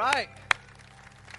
[0.00, 0.30] right.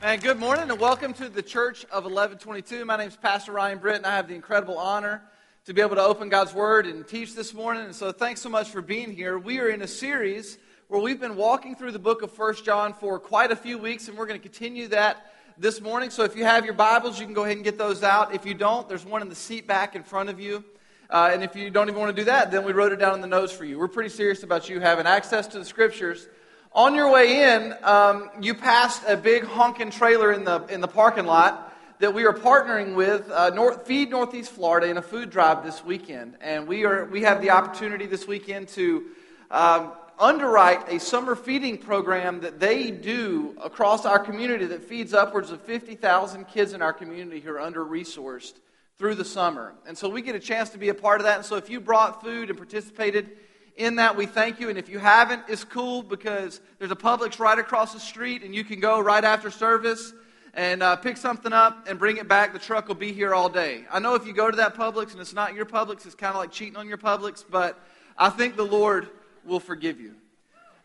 [0.04, 2.86] And good morning and welcome to the Church of 1122.
[2.86, 5.24] My name is Pastor Ryan Britt and I have the incredible honor
[5.66, 7.86] to be able to open God's Word and teach this morning.
[7.86, 9.40] And so thanks so much for being here.
[9.40, 12.94] We are in a series where we've been walking through the book of First John
[12.94, 16.12] for quite a few weeks and we're going to continue that this morning.
[16.12, 18.36] So if you have your Bibles, you can go ahead and get those out.
[18.36, 20.64] If you don't, there's one in the seat back in front of you.
[21.10, 23.16] Uh, and if you don't even want to do that, then we wrote it down
[23.16, 23.80] in the notes for you.
[23.80, 26.28] We're pretty serious about you having access to the scriptures
[26.74, 30.88] on your way in, um, you passed a big honking trailer in the, in the
[30.88, 35.30] parking lot that we are partnering with uh, North, Feed Northeast Florida in a food
[35.30, 36.36] drive this weekend.
[36.40, 39.06] And we, are, we have the opportunity this weekend to
[39.52, 45.52] um, underwrite a summer feeding program that they do across our community that feeds upwards
[45.52, 48.54] of 50,000 kids in our community who are under resourced
[48.98, 49.74] through the summer.
[49.86, 51.38] And so we get a chance to be a part of that.
[51.38, 53.32] And so if you brought food and participated
[53.82, 54.70] in that, we thank you.
[54.70, 58.54] And if you haven't, it's cool because there's a Publix right across the street, and
[58.54, 60.14] you can go right after service
[60.54, 62.54] and uh, pick something up and bring it back.
[62.54, 63.86] The truck will be here all day.
[63.92, 66.32] I know if you go to that Publix and it's not your Publix, it's kind
[66.32, 67.80] of like cheating on your Publix, but
[68.18, 69.10] I think the Lord
[69.46, 70.14] will forgive you.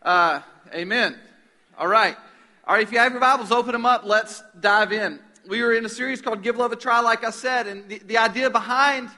[0.01, 0.41] Uh,
[0.73, 1.17] amen.
[1.77, 2.15] All right.
[2.65, 4.03] All right, if you have your Bibles, open them up.
[4.05, 5.19] Let's dive in.
[5.47, 7.99] We are in a series called Give Love a Try, like I said, and the,
[7.99, 9.09] the idea behind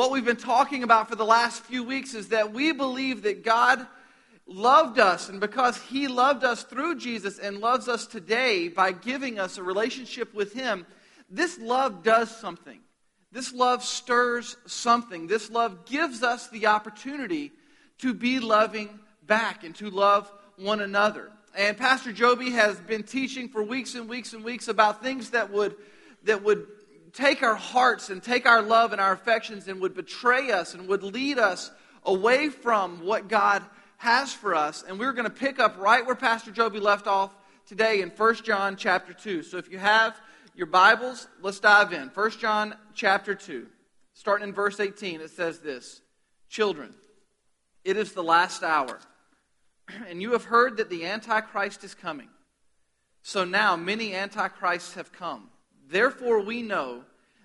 [0.00, 3.44] what we've been talking about for the last few weeks is that we believe that
[3.44, 3.86] God
[4.46, 9.38] loved us, and because He loved us through Jesus and loves us today by giving
[9.38, 10.86] us a relationship with Him,
[11.28, 12.80] this love does something.
[13.30, 15.26] This love stirs something.
[15.26, 17.52] This love gives us the opportunity
[17.98, 21.30] to be loving back and to love one another.
[21.54, 25.52] And Pastor Joby has been teaching for weeks and weeks and weeks about things that
[25.52, 25.76] would,
[26.24, 26.66] that would
[27.12, 30.88] take our hearts and take our love and our affections and would betray us and
[30.88, 31.70] would lead us
[32.04, 33.64] away from what God
[33.98, 34.82] has for us.
[34.86, 37.34] And we're going to pick up right where Pastor Joby left off
[37.66, 39.42] today in 1 John chapter 2.
[39.42, 40.20] So if you have
[40.54, 42.08] your Bibles, let's dive in.
[42.08, 43.66] 1 John chapter 2.
[44.14, 46.02] Starting in verse 18, it says this
[46.48, 46.94] Children,
[47.84, 48.98] it is the last hour,
[50.08, 52.28] and you have heard that the Antichrist is coming.
[53.22, 55.50] So now many Antichrists have come.
[55.90, 57.02] Therefore, we know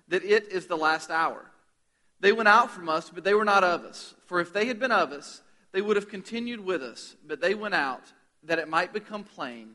[0.08, 1.44] that it is the last hour.
[2.20, 4.14] They went out from us, but they were not of us.
[4.26, 5.42] For if they had been of us,
[5.72, 7.16] they would have continued with us.
[7.26, 8.04] But they went out
[8.44, 9.74] that it might become plain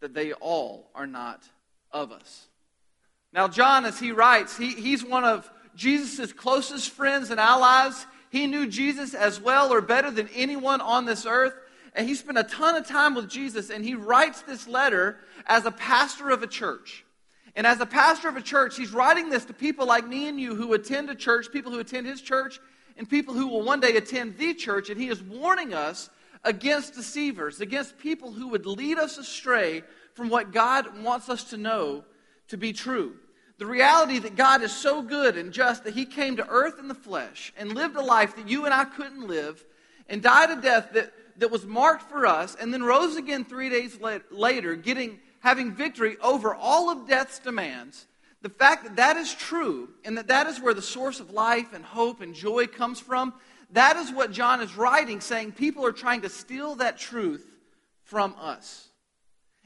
[0.00, 1.42] that they all are not
[1.92, 2.46] of us.
[3.32, 8.06] Now, John, as he writes, he, he's one of Jesus' closest friends and allies.
[8.30, 11.54] He knew Jesus as well or better than anyone on this earth.
[11.94, 15.64] And he spent a ton of time with Jesus, and he writes this letter as
[15.64, 17.05] a pastor of a church.
[17.56, 20.38] And as a pastor of a church, he's writing this to people like me and
[20.38, 22.60] you who attend a church, people who attend his church,
[22.98, 24.90] and people who will one day attend the church.
[24.90, 26.10] And he is warning us
[26.44, 31.56] against deceivers, against people who would lead us astray from what God wants us to
[31.56, 32.04] know
[32.48, 33.16] to be true.
[33.58, 36.88] The reality that God is so good and just that he came to earth in
[36.88, 39.64] the flesh and lived a life that you and I couldn't live
[40.10, 43.70] and died a death that, that was marked for us and then rose again three
[43.70, 43.98] days
[44.30, 48.08] later, getting having victory over all of death's demands,
[48.42, 51.72] the fact that that is true and that that is where the source of life
[51.72, 53.32] and hope and joy comes from,
[53.70, 57.46] that is what John is writing, saying people are trying to steal that truth
[58.02, 58.88] from us.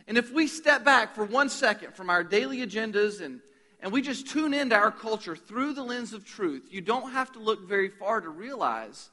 [0.06, 3.40] And if we step back for one second from our daily agendas and,
[3.80, 7.32] and we just tune into our culture through the lens of truth, you don't have
[7.32, 9.08] to look very far to realize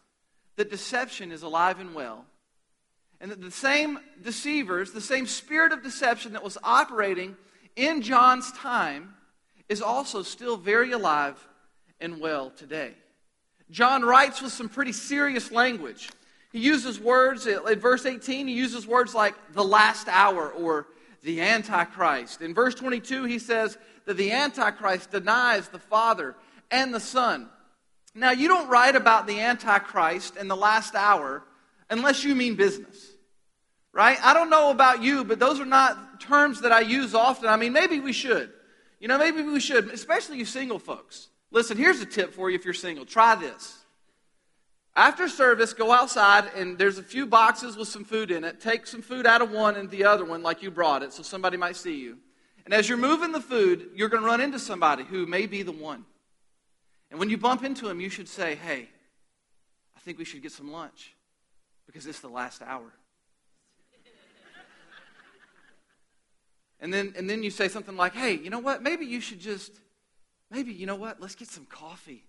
[0.58, 2.26] that deception is alive and well
[3.20, 7.36] and that the same deceivers, the same spirit of deception that was operating
[7.76, 9.14] in John's time,
[9.70, 11.36] is also still very alive
[12.00, 12.94] and well today.
[13.70, 16.10] John writes with some pretty serious language.
[16.54, 20.88] He uses words, in verse 18, he uses words like the last hour or
[21.24, 22.42] the Antichrist.
[22.42, 26.36] In verse 22, he says that the Antichrist denies the Father
[26.72, 27.50] and the Son.
[28.16, 31.44] Now, you don't write about the Antichrist and the last hour
[31.90, 33.07] unless you mean business.
[33.98, 34.20] Right?
[34.24, 37.50] I don't know about you, but those are not terms that I use often.
[37.50, 38.54] I mean, maybe we should.
[39.00, 41.30] You know, maybe we should, especially you single folks.
[41.50, 43.06] Listen, here's a tip for you if you're single.
[43.06, 43.76] Try this.
[44.96, 48.62] After service, go outside and there's a few boxes with some food in it.
[48.62, 51.24] Take some food out of one and the other one like you brought it so
[51.24, 52.20] somebody might see you.
[52.66, 55.64] And as you're moving the food, you're going to run into somebody who may be
[55.64, 56.06] the one.
[57.10, 58.90] And when you bump into him, you should say, Hey,
[59.96, 61.16] I think we should get some lunch
[61.88, 62.94] because it's the last hour.
[66.80, 68.84] And then, and then you say something like, hey, you know what?
[68.84, 69.72] Maybe you should just,
[70.52, 71.20] maybe, you know what?
[71.20, 72.24] Let's get some coffee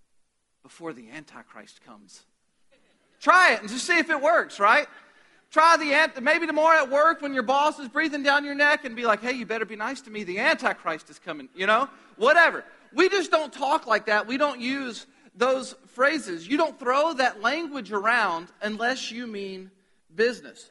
[0.62, 2.25] before the Antichrist comes.
[3.21, 4.87] Try it and just see if it works, right?
[5.50, 6.23] Try the ant.
[6.23, 9.23] Maybe tomorrow at work when your boss is breathing down your neck and be like,
[9.23, 10.23] hey, you better be nice to me.
[10.23, 11.89] The Antichrist is coming, you know?
[12.17, 12.65] Whatever.
[12.93, 14.27] We just don't talk like that.
[14.27, 16.47] We don't use those phrases.
[16.47, 19.71] You don't throw that language around unless you mean
[20.15, 20.71] business.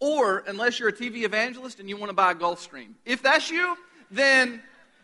[0.00, 2.94] Or unless you're a TV evangelist and you want to buy a Gulfstream.
[3.04, 3.76] If that's you,
[4.10, 4.62] then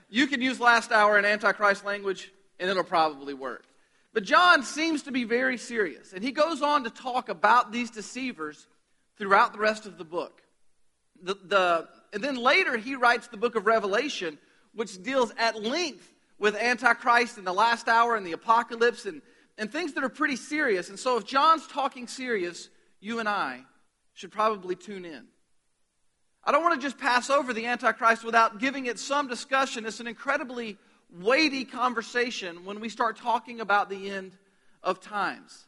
[0.08, 3.64] you can use last hour in Antichrist language and it'll probably work.
[4.12, 7.90] But John seems to be very serious, and he goes on to talk about these
[7.90, 8.66] deceivers
[9.16, 10.42] throughout the rest of the book.
[11.22, 14.38] The, the, and then later he writes the book of Revelation,
[14.74, 19.22] which deals at length with Antichrist and the last hour and the apocalypse and,
[19.58, 20.88] and things that are pretty serious.
[20.88, 22.68] And so if John's talking serious,
[23.00, 23.60] you and I
[24.20, 25.24] should probably tune in.
[26.44, 29.86] I don't want to just pass over the Antichrist without giving it some discussion.
[29.86, 30.76] It's an incredibly
[31.10, 34.36] weighty conversation when we start talking about the end
[34.82, 35.66] of times.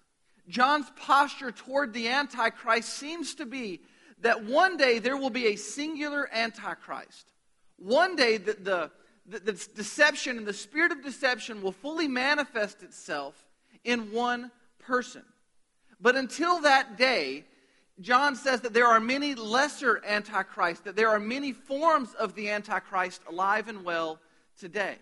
[0.48, 3.80] John's posture toward the Antichrist seems to be
[4.20, 7.32] that one day there will be a singular Antichrist.
[7.78, 8.90] One day the, the,
[9.26, 13.46] the, the deception and the spirit of deception will fully manifest itself
[13.82, 15.22] in one person.
[16.02, 17.44] But until that day,
[18.02, 22.50] John says that there are many lesser antichrists, that there are many forms of the
[22.50, 24.18] antichrist alive and well
[24.58, 24.96] today.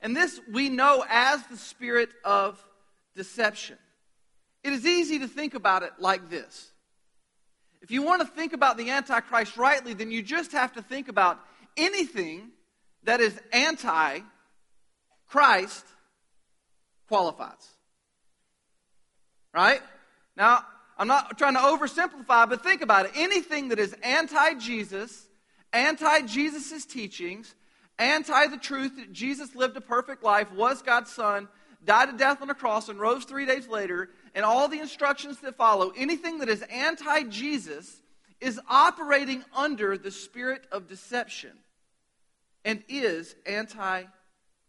[0.00, 2.62] And this we know as the spirit of
[3.16, 3.78] deception.
[4.62, 6.72] It is easy to think about it like this.
[7.80, 11.08] If you want to think about the Antichrist rightly, then you just have to think
[11.08, 11.40] about
[11.76, 12.50] anything
[13.04, 14.20] that is anti
[15.28, 15.84] Christ
[17.08, 17.76] qualifies.
[19.54, 19.80] Right?
[20.36, 20.64] Now,
[20.98, 23.12] I'm not trying to oversimplify, but think about it.
[23.14, 25.28] Anything that is anti Jesus,
[25.72, 27.54] anti Jesus' teachings,
[27.98, 31.48] anti the truth that Jesus lived a perfect life, was God's Son,
[31.84, 35.38] died a death on a cross, and rose three days later, and all the instructions
[35.40, 38.02] that follow, anything that is anti Jesus
[38.40, 41.52] is operating under the spirit of deception
[42.64, 44.04] and is anti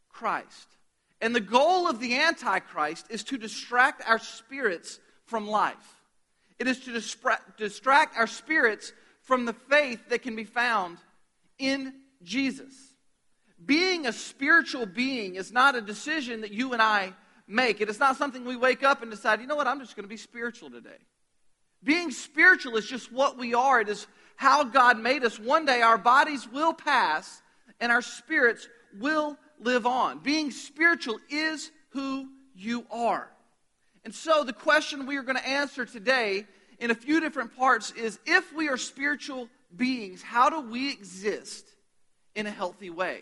[0.09, 0.67] Christ.
[1.21, 5.98] And the goal of the Antichrist is to distract our spirits from life.
[6.59, 6.91] It is to
[7.57, 8.91] distract our spirits
[9.21, 10.97] from the faith that can be found
[11.57, 12.73] in Jesus.
[13.65, 17.13] Being a spiritual being is not a decision that you and I
[17.47, 17.81] make.
[17.81, 20.03] It is not something we wake up and decide, you know what, I'm just going
[20.03, 20.97] to be spiritual today.
[21.83, 25.39] Being spiritual is just what we are, it is how God made us.
[25.39, 27.41] One day our bodies will pass
[27.79, 28.67] and our spirits
[28.99, 30.19] will live on.
[30.19, 33.29] Being spiritual is who you are.
[34.09, 36.47] And so the question we are going to answer today
[36.79, 41.67] in a few different parts is if we are spiritual beings, how do we exist
[42.33, 43.21] in a healthy way?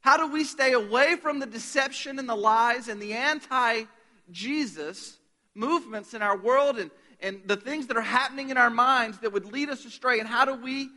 [0.00, 3.82] How do we stay away from the deception and the lies and the anti
[4.30, 5.18] Jesus
[5.54, 6.90] movements in our world and,
[7.20, 10.18] and the things that are happening in our minds that would lead us astray?
[10.18, 10.88] And how do we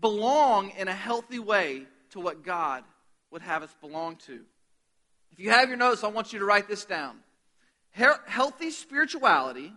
[0.00, 2.82] belong in a healthy way to what God
[3.30, 4.40] would have us belong to?
[5.30, 7.21] If you have your notes, I want you to write this down.
[7.92, 9.72] Healthy spirituality,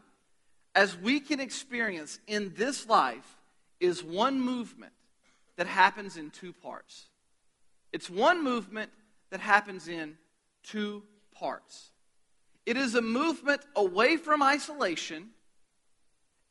[0.73, 3.37] as we can experience in this life,
[3.79, 4.93] is one movement
[5.57, 7.05] that happens in two parts.
[7.91, 8.91] It's one movement
[9.31, 10.17] that happens in
[10.63, 11.03] two
[11.33, 11.91] parts.
[12.65, 15.29] It is a movement away from isolation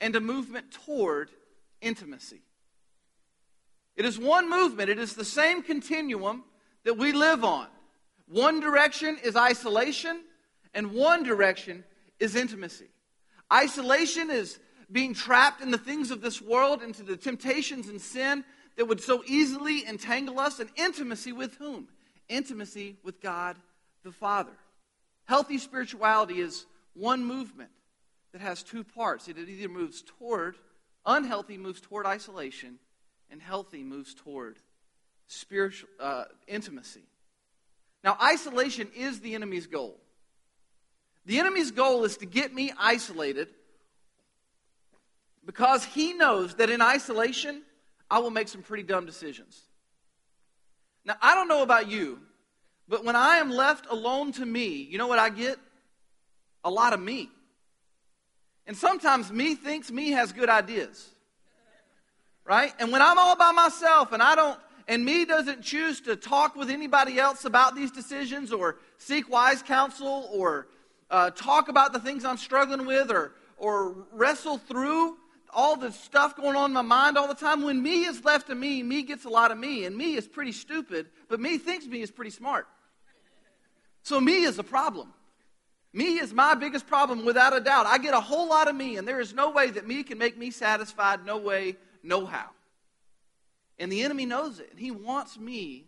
[0.01, 1.31] and a movement toward
[1.81, 2.43] intimacy.
[3.97, 6.45] It is one movement, it is the same continuum
[6.85, 7.69] that we live on.
[8.29, 10.23] One direction is isolation,
[10.75, 11.85] and one direction
[12.19, 12.89] is intimacy.
[13.53, 14.59] Isolation is
[14.91, 18.45] being trapped in the things of this world, into the temptations and sin
[18.77, 21.89] that would so easily entangle us, and intimacy with whom?
[22.29, 23.57] Intimacy with God
[24.03, 24.53] the Father.
[25.25, 27.71] Healthy spirituality is one movement
[28.33, 29.29] that has two parts.
[29.29, 30.57] It either moves toward,
[31.07, 32.79] unhealthy moves toward isolation,
[33.31, 34.59] and healthy moves toward
[35.27, 37.05] spiritual uh, intimacy.
[38.03, 39.97] Now, isolation is the enemy's goal.
[41.27, 43.49] The enemy's goal is to get me isolated
[45.47, 47.63] because he knows that in isolation,
[48.11, 49.61] I will make some pretty dumb decisions.
[51.05, 52.21] Now, I don't know about you,
[52.89, 55.59] but when I am left alone to me, you know what I get?
[56.65, 57.31] A lot of me.
[58.67, 61.11] And sometimes me thinks me has good ideas.
[62.45, 62.73] Right?
[62.79, 66.57] And when I'm all by myself and I don't, and me doesn't choose to talk
[66.57, 70.67] with anybody else about these decisions or seek wise counsel or
[71.15, 75.17] uh, talk about the things I'm struggling with or, or wrestle through
[75.49, 77.63] all the stuff going on in my mind all the time.
[77.63, 80.27] When me is left to me, me gets a lot of me, and me is
[80.27, 82.67] pretty stupid, but me thinks me is pretty smart.
[84.03, 85.15] So me is a problem.
[85.93, 87.87] Me is my biggest problem without a doubt.
[87.87, 90.19] I get a whole lot of me, and there is no way that me can
[90.19, 91.25] make me satisfied.
[91.25, 92.51] No way, no how.
[93.79, 94.71] And the enemy knows it.
[94.73, 95.85] And he wants me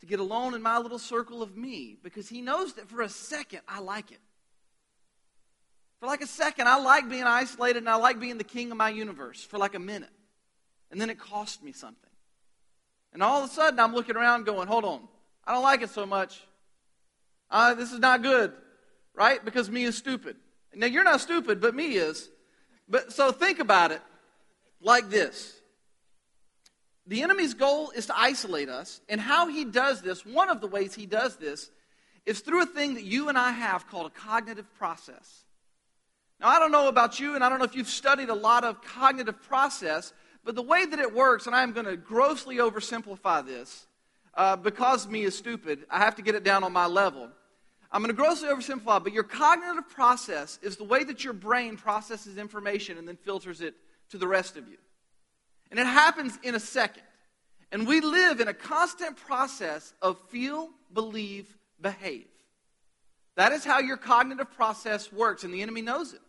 [0.00, 3.08] to get alone in my little circle of me because he knows that for a
[3.08, 4.18] second I like it.
[6.00, 8.76] For like a second, I like being isolated and I like being the king of
[8.76, 10.10] my universe for like a minute.
[10.90, 12.10] And then it cost me something.
[13.12, 15.00] And all of a sudden, I'm looking around going, hold on,
[15.44, 16.42] I don't like it so much.
[17.50, 18.52] Uh, this is not good,
[19.14, 19.42] right?
[19.42, 20.36] Because me is stupid.
[20.74, 22.28] Now, you're not stupid, but me is.
[22.88, 24.02] But so think about it
[24.80, 25.56] like this
[27.06, 29.00] the enemy's goal is to isolate us.
[29.08, 31.70] And how he does this, one of the ways he does this,
[32.24, 35.44] is through a thing that you and I have called a cognitive process.
[36.40, 38.64] Now, I don't know about you, and I don't know if you've studied a lot
[38.64, 40.12] of cognitive process,
[40.44, 43.86] but the way that it works, and I'm going to grossly oversimplify this
[44.34, 47.30] uh, because me is stupid, I have to get it down on my level.
[47.90, 51.76] I'm going to grossly oversimplify, but your cognitive process is the way that your brain
[51.76, 53.74] processes information and then filters it
[54.10, 54.76] to the rest of you.
[55.70, 57.02] And it happens in a second.
[57.72, 62.26] And we live in a constant process of feel, believe, behave.
[63.36, 66.20] That is how your cognitive process works, and the enemy knows it.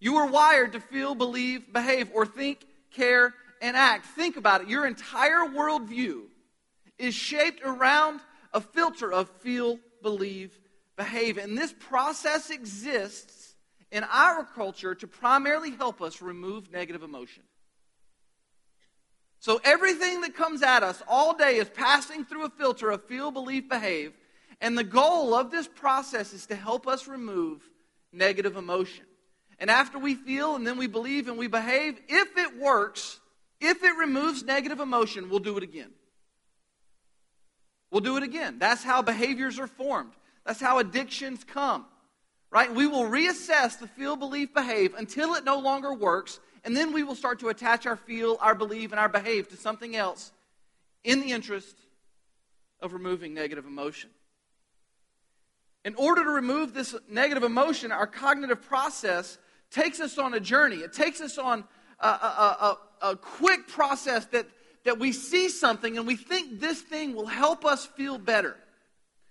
[0.00, 4.06] You are wired to feel, believe, behave, or think, care, and act.
[4.06, 4.68] Think about it.
[4.68, 6.22] Your entire worldview
[6.98, 8.20] is shaped around
[8.52, 10.58] a filter of feel, believe,
[10.96, 11.38] behave.
[11.38, 13.54] And this process exists
[13.90, 17.42] in our culture to primarily help us remove negative emotion.
[19.40, 23.30] So everything that comes at us all day is passing through a filter of feel,
[23.30, 24.12] believe, behave.
[24.60, 27.62] And the goal of this process is to help us remove
[28.12, 29.04] negative emotion.
[29.58, 33.20] And after we feel and then we believe and we behave, if it works,
[33.60, 35.90] if it removes negative emotion, we'll do it again.
[37.90, 38.58] We'll do it again.
[38.58, 40.12] That's how behaviors are formed.
[40.44, 41.86] That's how addictions come.
[42.50, 42.72] Right?
[42.72, 47.02] We will reassess the feel, believe, behave until it no longer works and then we
[47.02, 50.32] will start to attach our feel, our believe, and our behave to something else
[51.04, 51.76] in the interest
[52.80, 54.10] of removing negative emotion.
[55.84, 59.38] In order to remove this negative emotion, our cognitive process
[59.70, 60.76] takes us on a journey.
[60.76, 61.64] It takes us on
[62.00, 64.46] a, a, a, a, quick process that,
[64.84, 68.56] that we see something and we think this thing will help us feel better.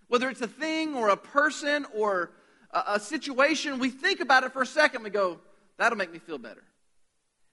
[0.08, 2.32] Whether it's a thing or a person or
[2.72, 5.03] a, a situation, we think about it for a second.
[5.03, 5.39] We go,
[5.77, 6.63] that'll make me feel better.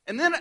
[0.07, 0.35] And then,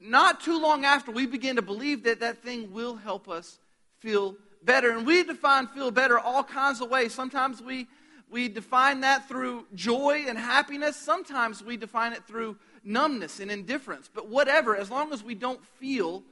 [0.00, 3.58] not too long after, we begin to believe that that thing will help us
[4.00, 4.90] feel better.
[4.90, 7.14] And we define feel better all kinds of ways.
[7.14, 7.86] Sometimes we,
[8.32, 14.08] we define that through joy and happiness, sometimes we define it through numbness and indifference.
[14.12, 16.24] But whatever, as long as we don't feel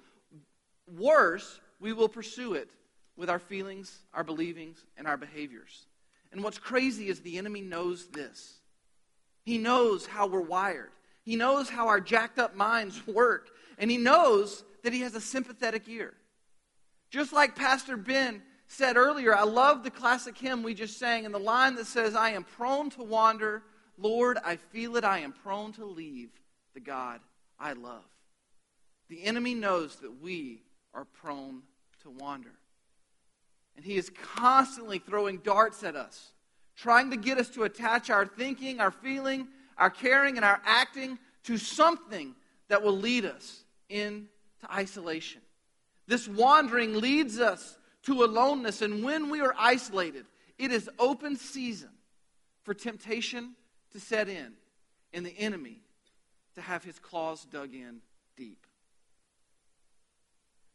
[0.99, 2.71] worse, we will pursue it
[3.17, 5.87] with our feelings, our believings, and our behaviors.
[6.33, 8.61] And what's crazy is the enemy knows this.
[9.45, 10.91] He knows how we're wired.
[11.23, 15.21] He knows how our jacked up minds work, and he knows that he has a
[15.21, 16.15] sympathetic ear.
[17.11, 21.35] Just like Pastor Ben said earlier, I love the classic hymn we just sang, and
[21.35, 23.65] the line that says, I am prone to wander.
[23.99, 25.03] Lord, I feel it.
[25.03, 26.31] I am prone to leave
[26.73, 27.21] the God
[27.59, 28.05] I love.
[29.09, 30.63] The enemy knows that we
[30.95, 31.63] are prone
[32.03, 32.53] to wander.
[33.75, 36.31] And he is constantly throwing darts at us,
[36.77, 39.49] trying to get us to attach our thinking, our feeling,
[39.79, 42.37] our caring, and our acting to something
[42.69, 44.29] that will lead us into
[44.73, 45.41] isolation.
[46.07, 50.27] This wandering leads us to aloneness, and when we are isolated,
[50.59, 51.91] it is open season
[52.63, 53.55] for temptation
[53.93, 54.53] to set in
[55.13, 55.83] and the enemy
[56.55, 58.01] to have his claws dug in
[58.37, 58.67] deep.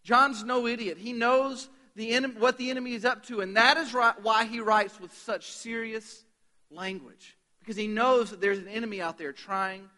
[0.04, 0.98] John's no idiot.
[0.98, 5.00] He knows the what the enemy is up to, and that is why he writes
[5.00, 6.24] with such serious
[6.70, 9.90] language because he knows that there's an enemy out there trying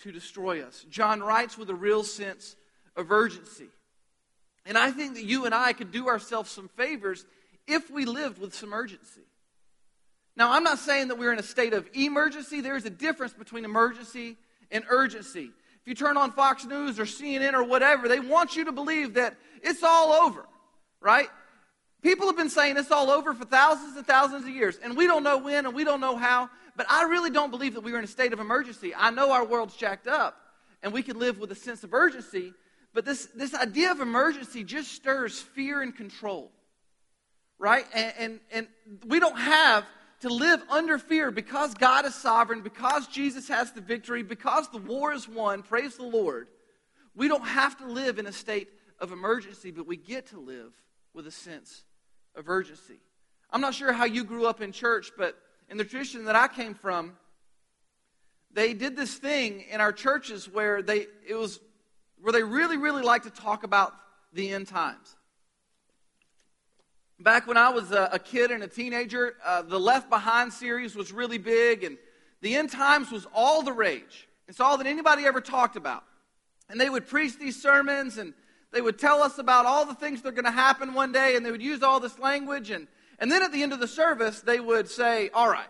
[0.00, 0.84] to destroy us.
[0.90, 2.56] John writes with a real sense
[2.96, 3.68] of urgency.
[4.66, 7.24] And I think that you and I could do ourselves some favors
[7.66, 9.22] if we lived with some urgency.
[10.36, 12.60] Now, I'm not saying that we're in a state of emergency.
[12.60, 14.36] There's a difference between emergency
[14.70, 15.50] and urgency.
[15.82, 19.14] If you turn on Fox News or CNN or whatever, they want you to believe
[19.14, 20.46] that it's all over,
[21.00, 21.28] right?
[22.02, 25.06] People have been saying it's all over for thousands and thousands of years, and we
[25.06, 26.50] don't know when and we don't know how.
[26.76, 28.92] But I really don't believe that we are in a state of emergency.
[28.96, 30.36] I know our world's jacked up
[30.82, 32.52] and we can live with a sense of urgency,
[32.94, 36.52] but this, this idea of emergency just stirs fear and control,
[37.58, 37.84] right?
[37.92, 38.68] And, and, and
[39.04, 39.84] we don't have
[40.20, 44.78] to live under fear because God is sovereign, because Jesus has the victory, because the
[44.78, 45.62] war is won.
[45.64, 46.46] Praise the Lord.
[47.16, 48.68] We don't have to live in a state
[49.00, 50.72] of emergency, but we get to live
[51.12, 51.82] with a sense
[52.36, 53.00] of urgency.
[53.50, 55.36] I'm not sure how you grew up in church, but
[55.68, 57.16] in the tradition that I came from,
[58.52, 61.58] they did this thing in our churches where they it was
[62.20, 63.92] where they really, really like to talk about
[64.32, 65.16] the end times.
[67.20, 70.96] Back when I was a, a kid and a teenager, uh, the Left Behind series
[70.96, 71.96] was really big, and
[72.40, 74.28] the end times was all the rage.
[74.48, 76.04] It's all that anybody ever talked about.
[76.68, 78.34] And they would preach these sermons, and
[78.72, 81.36] they would tell us about all the things that are going to happen one day,
[81.36, 82.70] and they would use all this language.
[82.70, 85.68] And, and then at the end of the service, they would say, All right,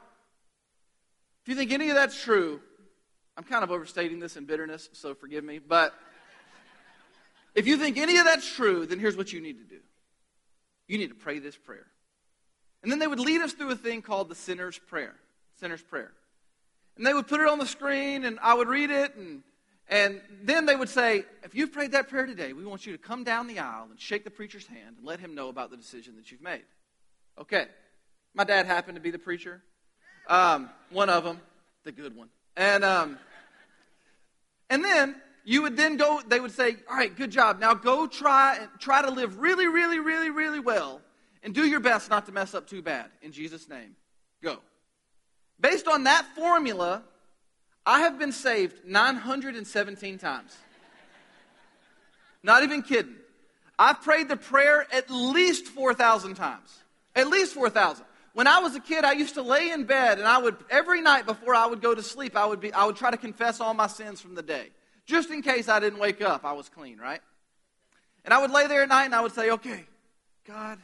[1.43, 2.61] if you think any of that's true,
[3.37, 5.93] I'm kind of overstating this in bitterness, so forgive me, but
[7.55, 9.81] if you think any of that's true, then here's what you need to do
[10.87, 11.87] you need to pray this prayer.
[12.83, 15.15] And then they would lead us through a thing called the sinner's prayer.
[15.59, 16.13] Sinner's prayer.
[16.97, 19.43] And they would put it on the screen, and I would read it, and,
[19.89, 22.99] and then they would say, If you've prayed that prayer today, we want you to
[22.99, 25.77] come down the aisle and shake the preacher's hand and let him know about the
[25.77, 26.65] decision that you've made.
[27.39, 27.67] Okay.
[28.35, 29.63] My dad happened to be the preacher,
[30.29, 31.41] um, one of them,
[31.85, 32.29] the good one.
[32.57, 33.19] And, um,
[34.69, 37.61] and then you would then go, they would say, All right, good job.
[37.61, 41.01] Now go try and try to live really, really, really, really well
[41.43, 43.07] and do your best not to mess up too bad.
[43.23, 43.95] In Jesus' name.
[44.43, 44.59] Go.
[45.61, 47.03] Based on that formula,
[47.87, 50.57] I have been saved 917 times.
[52.43, 53.17] Not even kidding.
[53.79, 56.83] I've prayed the prayer at least 4,000 times.
[57.15, 58.05] At least 4,000.
[58.33, 61.01] When I was a kid, I used to lay in bed and I would, every
[61.01, 63.61] night before I would go to sleep, I would, be, I would try to confess
[63.61, 64.71] all my sins from the day.
[65.07, 67.21] Just in case I didn't wake up, I was clean, right?
[68.25, 69.85] And I would lay there at night and I would say, okay,
[70.47, 70.79] God,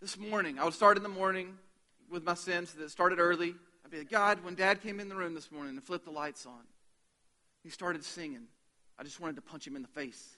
[0.00, 1.56] this morning, I would start in the morning
[2.10, 3.54] with my sins that started early.
[3.84, 6.10] I'd be like, God, when dad came in the room this morning and flipped the
[6.10, 6.62] lights on,
[7.62, 8.46] he started singing.
[8.98, 10.36] I just wanted to punch him in the face.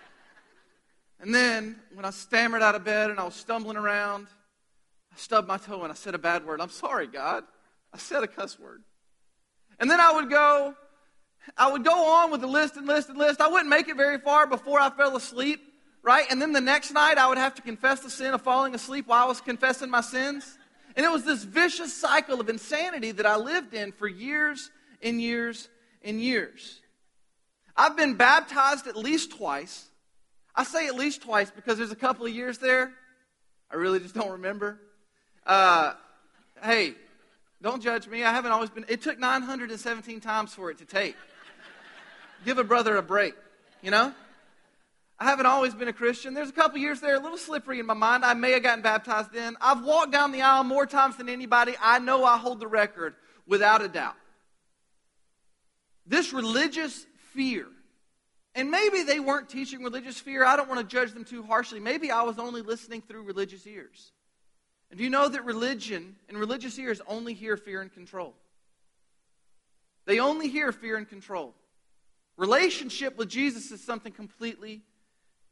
[1.20, 4.26] and then when I stammered out of bed and I was stumbling around,
[5.12, 6.60] I stubbed my toe and I said a bad word.
[6.60, 7.44] I'm sorry, God.
[7.92, 8.82] I said a cuss word.
[9.78, 10.74] And then I would go
[11.56, 13.40] I would go on with the list and list and list.
[13.40, 15.60] I wouldn't make it very far before I fell asleep,
[16.02, 16.24] right?
[16.30, 19.06] And then the next night I would have to confess the sin of falling asleep
[19.06, 20.58] while I was confessing my sins.
[20.96, 24.70] And it was this vicious cycle of insanity that I lived in for years
[25.02, 25.68] and years
[26.02, 26.80] and years.
[27.76, 29.86] I've been baptized at least twice.
[30.54, 32.92] I say at least twice because there's a couple of years there.
[33.70, 34.78] I really just don't remember.
[35.46, 35.94] Uh,
[36.62, 36.94] hey,
[37.62, 38.24] don't judge me.
[38.24, 38.84] I haven't always been.
[38.88, 41.14] It took 917 times for it to take.
[42.44, 43.34] Give a brother a break,
[43.82, 44.12] you know?
[45.18, 46.32] I haven't always been a Christian.
[46.32, 48.24] There's a couple years there, a little slippery in my mind.
[48.24, 49.54] I may have gotten baptized then.
[49.60, 51.74] I've walked down the aisle more times than anybody.
[51.80, 53.14] I know I hold the record
[53.46, 54.14] without a doubt.
[56.06, 57.66] This religious fear,
[58.54, 60.42] and maybe they weren't teaching religious fear.
[60.42, 61.80] I don't want to judge them too harshly.
[61.80, 64.12] Maybe I was only listening through religious ears.
[64.90, 68.34] And do you know that religion and religious ears only hear fear and control?
[70.06, 71.54] They only hear fear and control.
[72.40, 74.80] Relationship with Jesus is something completely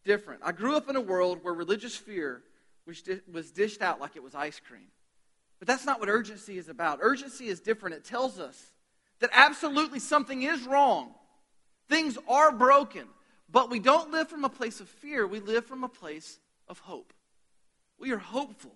[0.07, 0.41] different.
[0.43, 2.41] I grew up in a world where religious fear
[2.87, 4.87] was dished out like it was ice cream.
[5.59, 7.01] But that's not what urgency is about.
[7.03, 7.97] Urgency is different.
[7.97, 8.73] It tells us
[9.21, 11.13] that absolutely something is wrong,
[11.91, 13.05] things are broken,
[13.53, 15.27] but we don't live from a place of fear.
[15.27, 17.13] We live from a place of hope.
[17.99, 18.73] We are hopeful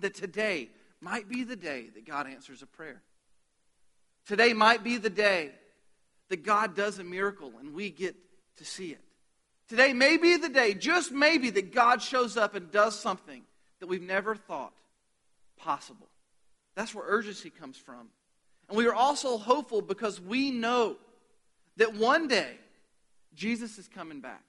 [0.00, 3.00] that today might be the day that God answers a prayer.
[4.26, 5.52] Today might be the day
[6.32, 8.16] that God does a miracle and we get
[8.56, 9.02] to see it.
[9.68, 13.42] Today may be the day, just maybe, that God shows up and does something
[13.80, 14.72] that we've never thought
[15.58, 16.08] possible.
[16.74, 18.08] That's where urgency comes from.
[18.66, 20.96] And we are also hopeful because we know
[21.76, 22.56] that one day
[23.34, 24.42] Jesus is coming back.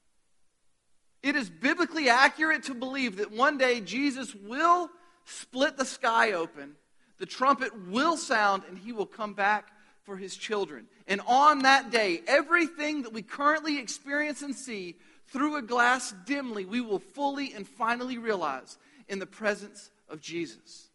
[1.22, 4.90] It is biblically accurate to believe that one day Jesus will
[5.26, 6.78] split the sky open,
[7.18, 9.73] the trumpet will sound, and he will come back
[10.04, 10.88] for his children.
[11.08, 14.96] And on that day, everything that we currently experience and see
[15.28, 20.90] through a glass dimly, we will fully and finally realize in the presence of Jesus.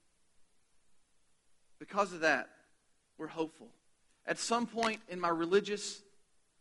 [1.79, 2.49] Because of that,
[3.17, 3.69] we're hopeful.
[4.27, 6.03] At some point in my religious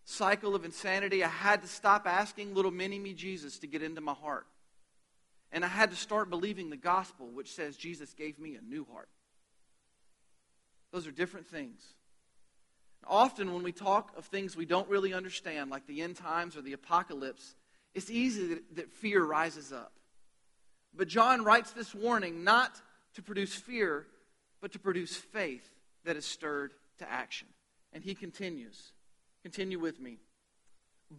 [0.06, 4.02] cycle of insanity, I had to stop asking little mini me Jesus to get into
[4.02, 4.46] my heart.
[5.52, 8.86] And I had to start believing the gospel, which says Jesus gave me a new
[8.92, 9.10] heart.
[10.92, 11.82] Those are different things.
[13.10, 16.62] Often, when we talk of things we don't really understand, like the end times or
[16.62, 17.56] the apocalypse,
[17.94, 19.94] it's easy that, that fear rises up.
[20.96, 22.82] But John writes this warning not
[23.16, 24.06] to produce fear,
[24.62, 25.70] but to produce faith
[26.06, 27.48] that is stirred to action.
[27.94, 28.92] And he continues.
[29.44, 30.18] Continue with me.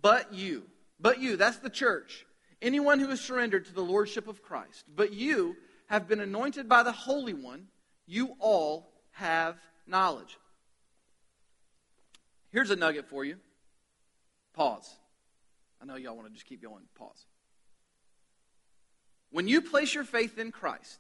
[0.03, 0.65] But you,
[1.01, 2.27] but you, that's the church,
[2.61, 6.83] anyone who is surrendered to the lordship of Christ, but you have been anointed by
[6.83, 7.69] the Holy One
[8.09, 10.39] you all have knowledge.
[12.51, 13.37] Here's a nugget for you.
[14.55, 14.93] Pause.
[15.81, 16.83] I know y'all want to just keep going.
[16.97, 17.25] Pause.
[19.31, 20.99] When you place your faith in Christ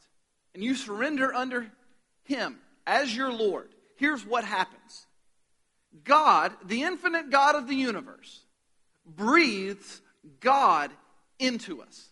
[0.55, 1.71] and you surrender under
[2.25, 5.07] Him as your Lord, here's what happens
[6.05, 8.43] God, the infinite God of the universe,
[9.07, 10.01] breathes
[10.41, 10.91] God
[11.39, 12.09] into us.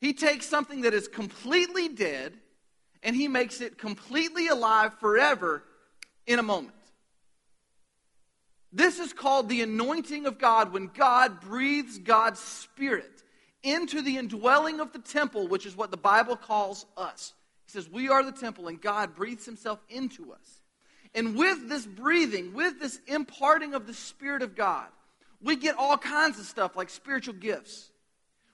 [0.00, 2.34] He takes something that is completely dead
[3.02, 5.62] and he makes it completely alive forever
[6.26, 6.74] in a moment.
[8.74, 13.22] This is called the anointing of God when God breathes God's Spirit
[13.62, 17.34] into the indwelling of the temple, which is what the Bible calls us.
[17.66, 20.60] He says, We are the temple, and God breathes Himself into us.
[21.14, 24.88] And with this breathing, with this imparting of the Spirit of God,
[25.40, 27.92] we get all kinds of stuff like spiritual gifts.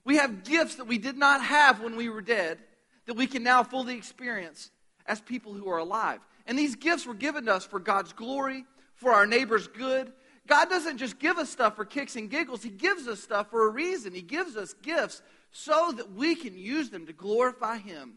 [0.05, 2.59] We have gifts that we did not have when we were dead
[3.07, 4.71] that we can now fully experience
[5.07, 6.21] as people who are alive.
[6.47, 8.67] And these gifts were given to us for God's glory,
[9.01, 10.13] for our neighbor's good.
[10.47, 13.67] God doesn't just give us stuff for kicks and giggles, He gives us stuff for
[13.67, 14.15] a reason.
[14.15, 18.15] He gives us gifts so that we can use them to glorify Him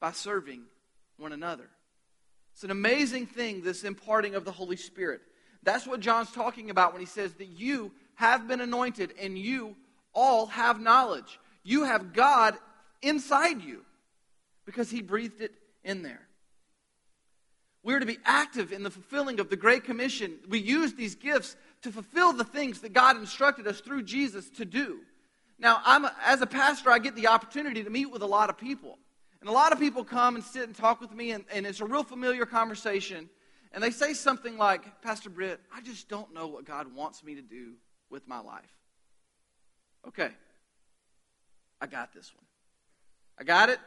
[0.00, 0.62] by serving
[1.16, 1.68] one another.
[2.52, 5.20] It's an amazing thing, this imparting of the Holy Spirit.
[5.62, 9.76] That's what John's talking about when he says that you have been anointed and you
[10.12, 11.38] all have knowledge.
[11.62, 12.56] You have God
[13.02, 13.84] inside you
[14.66, 16.28] because He breathed it in there.
[17.84, 20.38] We're to be active in the fulfilling of the Great Commission.
[20.48, 24.64] We use these gifts to fulfill the things that God instructed us through Jesus to
[24.64, 25.00] do.
[25.58, 28.56] Now, I'm, as a pastor, I get the opportunity to meet with a lot of
[28.56, 28.98] people.
[29.40, 31.80] And a lot of people come and sit and talk with me, and, and it's
[31.80, 33.28] a real familiar conversation.
[33.72, 37.34] And they say something like, Pastor Britt, I just don't know what God wants me
[37.34, 37.74] to do
[38.08, 38.64] with my life.
[40.08, 40.30] Okay,
[41.82, 42.44] I got this one.
[43.38, 43.78] I got it.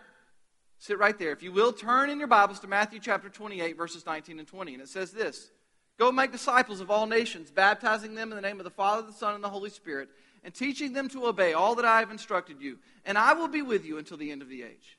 [0.80, 1.32] Sit right there.
[1.32, 4.74] If you will, turn in your Bibles to Matthew chapter 28, verses 19 and 20.
[4.74, 5.52] And it says this
[5.98, 9.14] Go make disciples of all nations, baptizing them in the name of the Father, the
[9.14, 10.10] Son, and the Holy Spirit,
[10.44, 12.78] and teaching them to obey all that I have instructed you.
[13.06, 14.98] And I will be with you until the end of the age.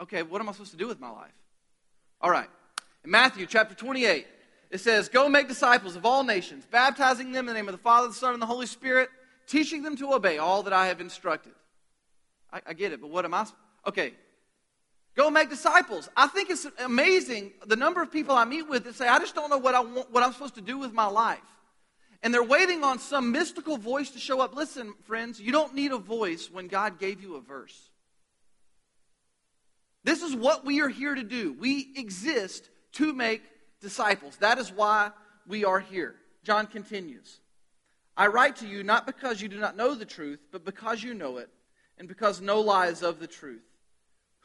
[0.00, 1.32] Okay, what am I supposed to do with my life?
[2.20, 2.48] All right.
[3.04, 4.26] In Matthew chapter 28,
[4.70, 7.78] it says, Go make disciples of all nations, baptizing them in the name of the
[7.78, 9.08] Father, the Son, and the Holy Spirit,
[9.46, 11.52] teaching them to obey all that I have instructed.
[12.52, 13.46] I, I get it, but what am I?
[13.88, 14.12] Okay.
[15.16, 16.08] Go make disciples.
[16.16, 19.34] I think it's amazing the number of people I meet with that say, I just
[19.34, 21.40] don't know what, I want, what I'm supposed to do with my life.
[22.22, 24.54] And they're waiting on some mystical voice to show up.
[24.54, 27.90] Listen, friends, you don't need a voice when God gave you a verse.
[30.04, 31.52] This is what we are here to do.
[31.52, 33.42] We exist to make
[33.80, 34.36] disciples.
[34.36, 35.10] That is why
[35.46, 36.14] we are here.
[36.44, 37.40] John continues
[38.16, 41.14] I write to you not because you do not know the truth, but because you
[41.14, 41.48] know it,
[41.98, 43.67] and because no lie is of the truth.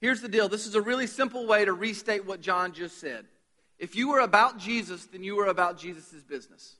[0.00, 3.26] Here's the deal this is a really simple way to restate what John just said.
[3.78, 6.76] If you are about Jesus, then you are about Jesus' business.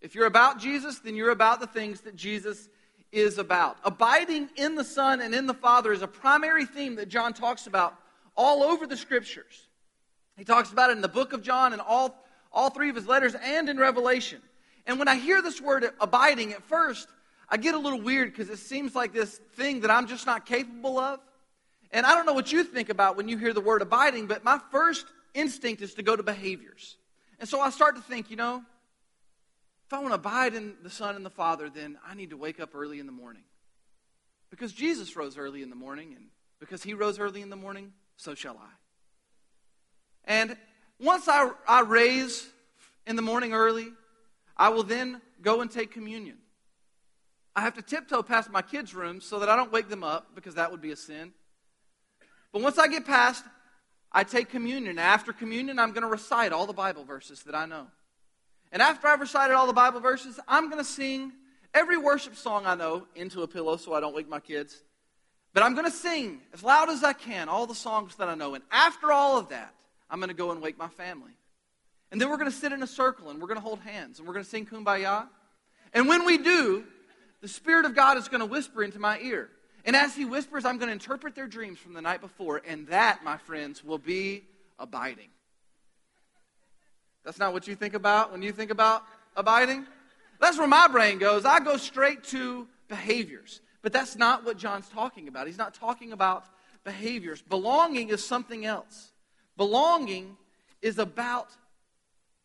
[0.00, 2.68] If you're about Jesus, then you're about the things that Jesus
[3.12, 3.76] is about.
[3.84, 7.66] Abiding in the Son and in the Father is a primary theme that John talks
[7.66, 7.94] about
[8.36, 9.66] all over the Scriptures.
[10.36, 13.06] He talks about it in the book of John and all, all three of his
[13.06, 14.40] letters and in Revelation.
[14.86, 17.08] And when I hear this word abiding at first,
[17.48, 20.46] I get a little weird because it seems like this thing that I'm just not
[20.46, 21.20] capable of.
[21.92, 24.44] And I don't know what you think about when you hear the word abiding, but
[24.44, 26.96] my first instinct is to go to behaviors.
[27.38, 28.62] And so I start to think, you know,
[29.86, 32.36] if I want to abide in the Son and the Father, then I need to
[32.36, 33.42] wake up early in the morning.
[34.50, 36.26] Because Jesus rose early in the morning, and
[36.60, 38.70] because he rose early in the morning, so shall I.
[40.24, 40.56] And
[41.00, 42.48] once I, I raise
[43.06, 43.88] in the morning early,
[44.56, 46.36] I will then go and take communion.
[47.56, 50.36] I have to tiptoe past my kids' rooms so that I don't wake them up,
[50.36, 51.32] because that would be a sin.
[52.52, 53.44] But once I get past,
[54.12, 54.98] I take communion.
[54.98, 57.86] After communion, I'm going to recite all the Bible verses that I know.
[58.72, 61.32] And after I've recited all the Bible verses, I'm going to sing
[61.74, 64.82] every worship song I know into a pillow so I don't wake my kids.
[65.52, 68.34] But I'm going to sing as loud as I can all the songs that I
[68.34, 68.54] know.
[68.54, 69.74] And after all of that,
[70.08, 71.32] I'm going to go and wake my family.
[72.12, 74.18] And then we're going to sit in a circle and we're going to hold hands
[74.18, 75.28] and we're going to sing Kumbaya.
[75.92, 76.84] And when we do,
[77.40, 79.48] the Spirit of God is going to whisper into my ear.
[79.84, 82.62] And as He whispers, I'm going to interpret their dreams from the night before.
[82.66, 84.44] And that, my friends, will be
[84.78, 85.28] abiding.
[87.24, 89.02] That's not what you think about when you think about
[89.36, 89.86] abiding?
[90.40, 91.44] That's where my brain goes.
[91.44, 93.60] I go straight to behaviors.
[93.82, 95.46] But that's not what John's talking about.
[95.46, 96.44] He's not talking about
[96.84, 97.42] behaviors.
[97.42, 99.12] Belonging is something else.
[99.56, 100.36] Belonging
[100.82, 101.48] is about,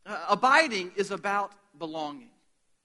[0.06, 2.30] uh, abiding is about belonging.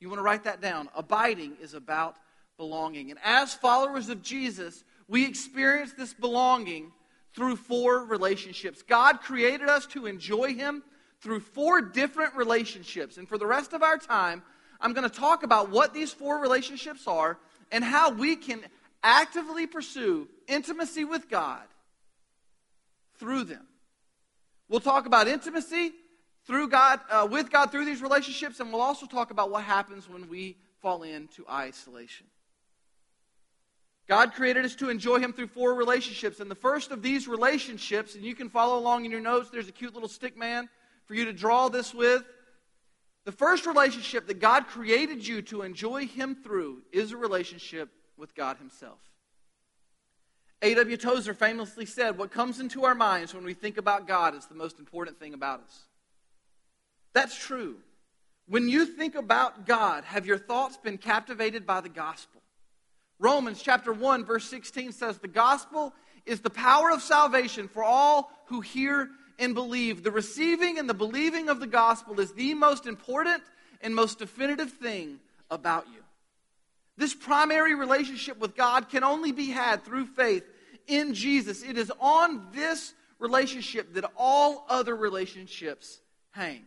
[0.00, 0.88] You want to write that down.
[0.96, 2.16] Abiding is about
[2.60, 3.10] belonging.
[3.10, 6.92] And as followers of Jesus, we experience this belonging
[7.34, 8.82] through four relationships.
[8.82, 10.82] God created us to enjoy Him
[11.22, 13.16] through four different relationships.
[13.16, 14.42] And for the rest of our time,
[14.78, 17.38] I'm going to talk about what these four relationships are
[17.72, 18.60] and how we can
[19.02, 21.62] actively pursue intimacy with God
[23.18, 23.66] through them.
[24.68, 25.92] We'll talk about intimacy
[26.46, 30.10] through God, uh, with God through these relationships, and we'll also talk about what happens
[30.10, 32.26] when we fall into isolation.
[34.10, 36.40] God created us to enjoy Him through four relationships.
[36.40, 39.68] And the first of these relationships, and you can follow along in your notes, there's
[39.68, 40.68] a cute little stick man
[41.06, 42.24] for you to draw this with.
[43.24, 48.34] The first relationship that God created you to enjoy Him through is a relationship with
[48.34, 48.98] God Himself.
[50.62, 50.96] A.W.
[50.96, 54.56] Tozer famously said, What comes into our minds when we think about God is the
[54.56, 55.84] most important thing about us.
[57.12, 57.76] That's true.
[58.48, 62.39] When you think about God, have your thoughts been captivated by the gospel?
[63.20, 68.32] Romans chapter 1 verse 16 says the gospel is the power of salvation for all
[68.46, 70.02] who hear and believe.
[70.02, 73.42] The receiving and the believing of the gospel is the most important
[73.82, 76.00] and most definitive thing about you.
[76.96, 80.44] This primary relationship with God can only be had through faith
[80.86, 81.62] in Jesus.
[81.62, 86.64] It is on this relationship that all other relationships hang.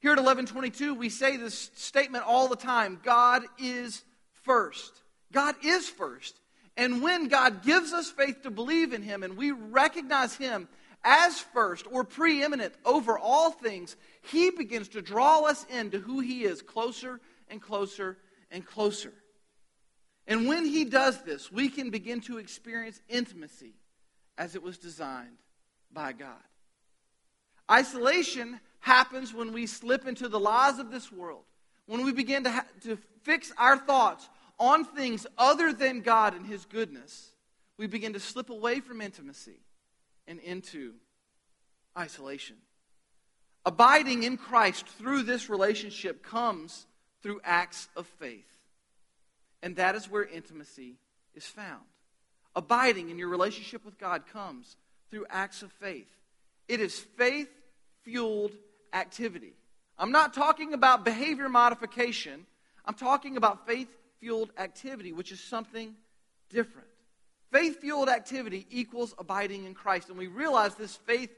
[0.00, 4.04] Here at 1122, we say this statement all the time God is
[4.44, 5.02] first.
[5.32, 6.38] God is first.
[6.76, 10.68] And when God gives us faith to believe in Him and we recognize Him
[11.02, 16.44] as first or preeminent over all things, He begins to draw us into who He
[16.44, 18.18] is closer and closer
[18.50, 19.12] and closer.
[20.26, 23.74] And when He does this, we can begin to experience intimacy
[24.36, 25.38] as it was designed
[25.92, 26.36] by God.
[27.70, 31.44] Isolation happens when we slip into the lies of this world,
[31.86, 36.46] when we begin to, ha- to fix our thoughts on things other than God and
[36.46, 37.30] His goodness,
[37.76, 39.60] we begin to slip away from intimacy
[40.26, 40.94] and into
[41.96, 42.56] isolation.
[43.64, 46.86] Abiding in Christ through this relationship comes
[47.22, 48.46] through acts of faith.
[49.62, 50.96] And that is where intimacy
[51.34, 51.82] is found.
[52.54, 54.76] Abiding in your relationship with God comes
[55.10, 56.08] through acts of faith.
[56.68, 57.50] It is faith
[58.04, 58.52] fueled
[58.92, 59.54] activity.
[59.98, 62.46] I'm not talking about behavior modification,
[62.84, 63.88] I'm talking about faith
[64.20, 65.94] fueled activity, which is something
[66.50, 66.88] different.
[67.52, 70.08] Faith fueled activity equals abiding in Christ.
[70.08, 71.30] And we realize this faith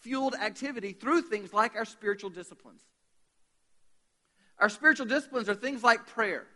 [0.00, 2.82] fueled activity through things like our spiritual disciplines.
[4.58, 6.46] Our spiritual disciplines are things like prayer.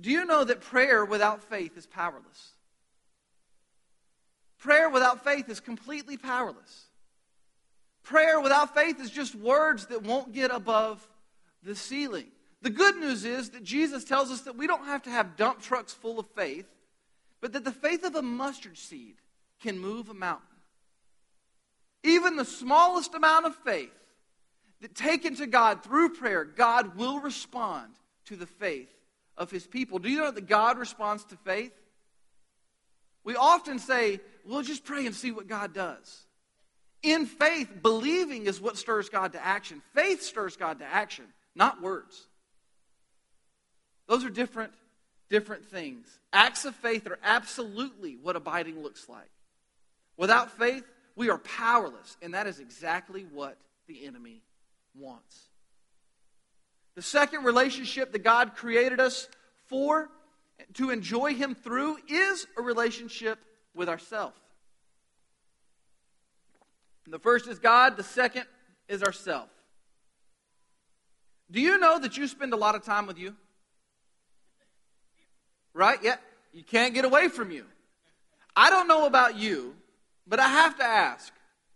[0.00, 2.52] Do you know that prayer without faith is powerless?
[4.58, 6.86] Prayer without faith is completely powerless.
[8.02, 11.06] Prayer without faith is just words that won't get above
[11.62, 12.28] the ceiling.
[12.62, 15.60] The good news is that Jesus tells us that we don't have to have dump
[15.60, 16.66] trucks full of faith,
[17.40, 19.16] but that the faith of a mustard seed
[19.60, 20.44] can move a mountain.
[22.04, 23.92] Even the smallest amount of faith
[24.80, 27.92] that taken to God through prayer, God will respond
[28.26, 28.90] to the faith
[29.36, 29.98] of his people.
[29.98, 31.72] Do you know that God responds to faith?
[33.24, 36.26] We often say, well, just pray and see what God does.
[37.02, 39.82] In faith, believing is what stirs God to action.
[39.94, 42.27] Faith stirs God to action, not words.
[44.08, 44.72] Those are different,
[45.28, 46.18] different things.
[46.32, 49.30] Acts of faith are absolutely what abiding looks like.
[50.16, 54.42] Without faith, we are powerless, and that is exactly what the enemy
[54.94, 55.48] wants.
[56.94, 59.28] The second relationship that God created us
[59.66, 60.08] for,
[60.74, 63.38] to enjoy Him through, is a relationship
[63.74, 64.34] with ourself.
[67.06, 68.44] The first is God, the second
[68.88, 69.48] is ourself.
[71.50, 73.34] Do you know that you spend a lot of time with you?
[75.78, 76.00] Right?
[76.02, 76.16] Yeah.
[76.52, 77.64] You can't get away from you.
[78.56, 79.76] I don't know about you,
[80.26, 81.32] but I have to ask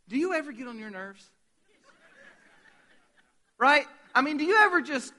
[0.08, 1.24] do you ever get on your nerves?
[3.58, 3.86] Right?
[4.12, 5.12] I mean, do you ever just,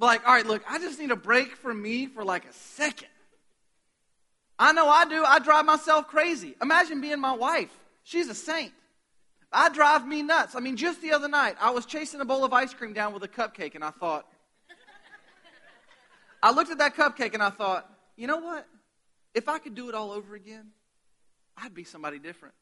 [0.00, 3.08] like, all right, look, I just need a break from me for like a second?
[4.58, 5.22] I know I do.
[5.22, 6.56] I drive myself crazy.
[6.62, 7.70] Imagine being my wife.
[8.04, 8.72] She's a saint.
[9.52, 10.54] I drive me nuts.
[10.54, 13.12] I mean, just the other night, I was chasing a bowl of ice cream down
[13.12, 14.26] with a cupcake, and I thought,
[16.42, 18.66] I looked at that cupcake and I thought, you know what?
[19.34, 20.68] If I could do it all over again,
[21.56, 22.54] I'd be somebody different.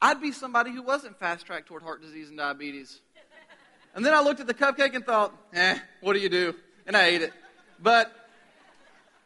[0.00, 3.00] I'd be somebody who wasn't fast tracked toward heart disease and diabetes.
[3.94, 6.54] And then I looked at the cupcake and thought, eh, what do you do?
[6.86, 7.32] And I ate it.
[7.82, 8.12] But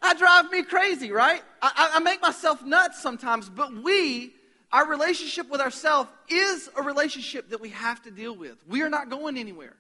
[0.00, 1.42] I drive me crazy, right?
[1.60, 4.32] I, I make myself nuts sometimes, but we,
[4.72, 8.56] our relationship with ourselves is a relationship that we have to deal with.
[8.66, 9.74] We are not going anywhere.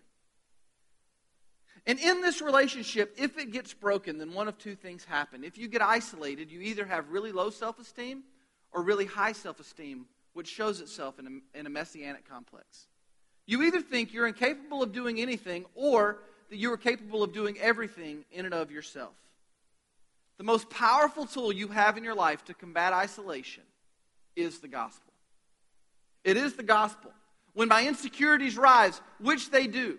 [1.86, 5.44] And in this relationship, if it gets broken, then one of two things happen.
[5.44, 8.22] If you get isolated, you either have really low self esteem
[8.72, 12.86] or really high self esteem, which shows itself in a, in a messianic complex.
[13.46, 16.18] You either think you're incapable of doing anything or
[16.50, 19.14] that you are capable of doing everything in and of yourself.
[20.38, 23.62] The most powerful tool you have in your life to combat isolation
[24.36, 25.12] is the gospel.
[26.24, 27.12] It is the gospel.
[27.54, 29.98] When my insecurities rise, which they do,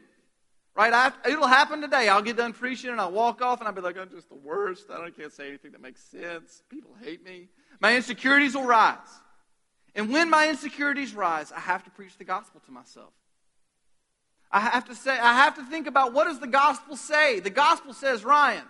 [0.76, 0.94] right?
[0.94, 2.10] Have, it'll happen today.
[2.10, 4.36] I'll get done preaching and I'll walk off and I'll be like, I'm just the
[4.36, 4.86] worst.
[4.90, 6.64] I can't say anything that makes sense.
[6.70, 7.48] People hate me.
[7.80, 8.98] My insecurities will rise.
[9.96, 13.12] And when my insecurities rise, I have to preach the gospel to myself.
[14.52, 17.40] I have to say, I have to think about what does the gospel say?
[17.40, 18.64] The gospel says, Ryan,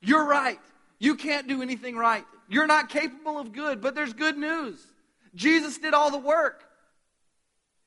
[0.00, 0.60] you're right.
[0.98, 2.24] You can't do anything right.
[2.48, 4.80] You're not capable of good, but there's good news.
[5.34, 6.64] Jesus did all the work.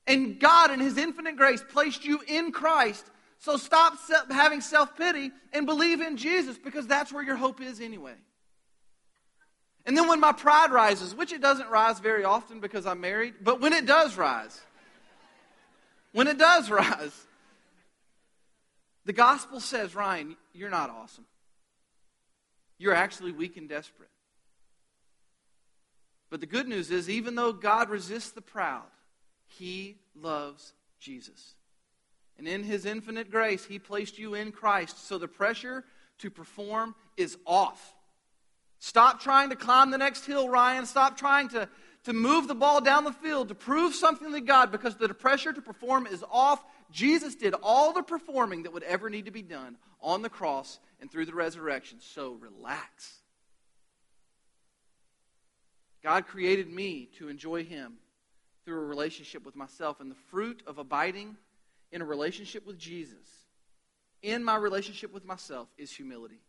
[0.06, 3.06] And God, in His infinite grace, placed you in Christ.
[3.40, 3.98] So stop
[4.30, 8.16] having self pity and believe in Jesus because that's where your hope is anyway.
[9.86, 13.36] And then when my pride rises, which it doesn't rise very often because I'm married,
[13.42, 14.60] but when it does rise,
[16.12, 17.14] when it does rise,
[19.06, 21.26] the gospel says, Ryan, you're not awesome.
[22.78, 24.10] You're actually weak and desperate.
[26.30, 28.84] But the good news is, even though God resists the proud,
[29.48, 31.56] He loves Jesus.
[32.40, 35.08] And in His infinite grace, He placed you in Christ.
[35.08, 35.84] So the pressure
[36.20, 37.94] to perform is off.
[38.80, 40.86] Stop trying to climb the next hill, Ryan.
[40.86, 41.68] Stop trying to,
[42.06, 45.52] to move the ball down the field to prove something to God because the pressure
[45.52, 46.64] to perform is off.
[46.92, 50.80] Jesus did all the performing that would ever need to be done on the cross
[51.02, 52.00] and through the resurrection.
[52.00, 53.20] So relax.
[56.02, 57.98] God created me to enjoy Him
[58.64, 60.00] through a relationship with myself.
[60.00, 61.36] And the fruit of abiding
[61.92, 63.28] in a relationship with Jesus,
[64.22, 66.42] in my relationship with myself, is humility.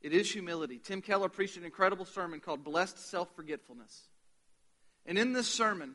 [0.00, 0.80] It is humility.
[0.82, 4.08] Tim Keller preached an incredible sermon called Blessed Self Forgetfulness.
[5.06, 5.94] And in this sermon,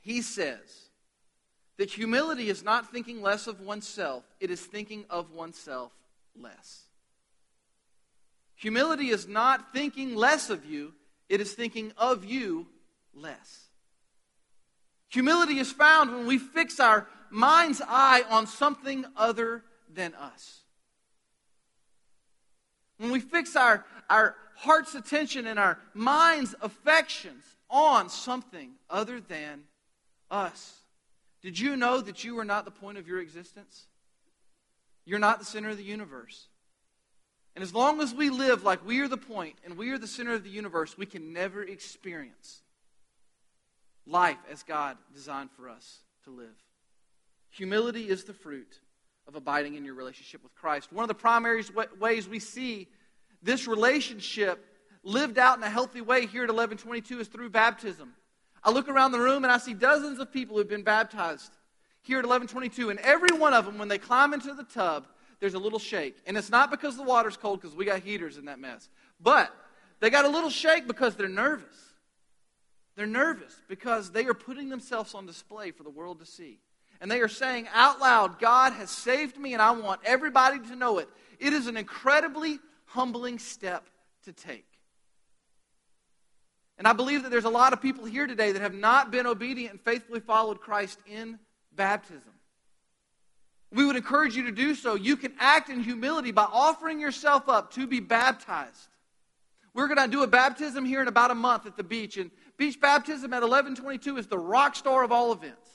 [0.00, 0.88] he says
[1.76, 5.92] that humility is not thinking less of oneself, it is thinking of oneself
[6.36, 6.84] less.
[8.56, 10.94] Humility is not thinking less of you,
[11.28, 12.66] it is thinking of you
[13.12, 13.63] less.
[15.14, 20.62] Humility is found when we fix our mind's eye on something other than us.
[22.98, 29.62] When we fix our, our heart's attention and our mind's affections on something other than
[30.32, 30.80] us.
[31.42, 33.86] Did you know that you are not the point of your existence?
[35.04, 36.48] You're not the center of the universe.
[37.54, 40.08] And as long as we live like we are the point and we are the
[40.08, 42.63] center of the universe, we can never experience
[44.06, 46.56] life as God designed for us to live.
[47.50, 48.80] Humility is the fruit
[49.26, 50.92] of abiding in your relationship with Christ.
[50.92, 51.64] One of the primary
[51.98, 52.88] ways we see
[53.42, 54.64] this relationship
[55.02, 58.14] lived out in a healthy way here at 1122 is through baptism.
[58.62, 61.52] I look around the room and I see dozens of people who've been baptized
[62.02, 65.06] here at 1122, and every one of them, when they climb into the tub,
[65.40, 66.16] there's a little shake.
[66.26, 68.90] And it's not because the water's cold, because we got heaters in that mess.
[69.20, 69.50] But
[70.00, 71.93] they got a little shake because they're nervous.
[72.96, 76.58] They're nervous because they are putting themselves on display for the world to see.
[77.00, 80.76] And they are saying out loud, God has saved me, and I want everybody to
[80.76, 81.08] know it.
[81.38, 83.88] It is an incredibly humbling step
[84.24, 84.66] to take.
[86.78, 89.26] And I believe that there's a lot of people here today that have not been
[89.26, 91.38] obedient and faithfully followed Christ in
[91.74, 92.32] baptism.
[93.72, 94.94] We would encourage you to do so.
[94.94, 98.88] You can act in humility by offering yourself up to be baptized.
[99.72, 102.16] We're going to do a baptism here in about a month at the beach.
[102.16, 105.70] And beach baptism at 1122 is the rock star of all events.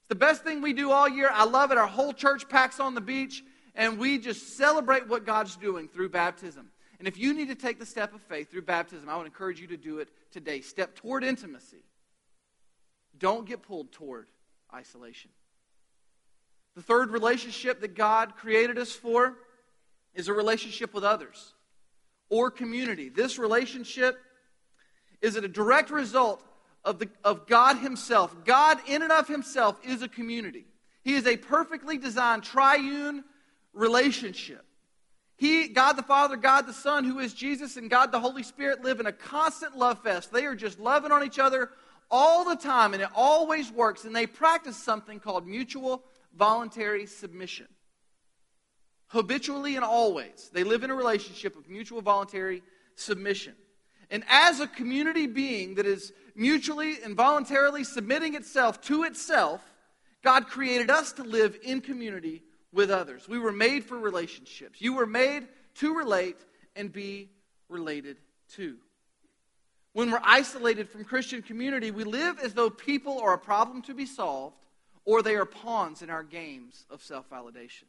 [0.00, 1.30] It's the best thing we do all year.
[1.32, 1.78] I love it.
[1.78, 3.42] Our whole church packs on the beach,
[3.74, 6.70] and we just celebrate what God's doing through baptism.
[6.98, 9.60] And if you need to take the step of faith through baptism, I would encourage
[9.60, 10.60] you to do it today.
[10.60, 11.84] Step toward intimacy.
[13.18, 14.26] Don't get pulled toward
[14.72, 15.30] isolation.
[16.76, 19.34] The third relationship that God created us for
[20.14, 21.54] is a relationship with others
[22.28, 23.08] or community.
[23.08, 24.18] This relationship
[25.24, 26.44] is it a direct result
[26.84, 28.34] of, the, of God Himself.
[28.44, 30.66] God, in and of Himself, is a community.
[31.02, 33.24] He is a perfectly designed triune
[33.72, 34.64] relationship.
[35.36, 38.84] He, God the Father, God the Son, who is Jesus, and God the Holy Spirit
[38.84, 40.30] live in a constant love fest.
[40.30, 41.70] They are just loving on each other
[42.10, 44.04] all the time, and it always works.
[44.04, 46.04] And they practice something called mutual
[46.36, 47.66] voluntary submission.
[49.08, 52.62] Habitually and always, they live in a relationship of mutual voluntary
[52.94, 53.54] submission.
[54.14, 59.60] And as a community being that is mutually and voluntarily submitting itself to itself,
[60.22, 63.28] God created us to live in community with others.
[63.28, 64.80] We were made for relationships.
[64.80, 65.48] You were made
[65.78, 66.36] to relate
[66.76, 67.28] and be
[67.68, 68.18] related
[68.50, 68.76] to.
[69.94, 73.94] When we're isolated from Christian community, we live as though people are a problem to
[73.94, 74.54] be solved
[75.04, 77.86] or they are pawns in our games of self validation.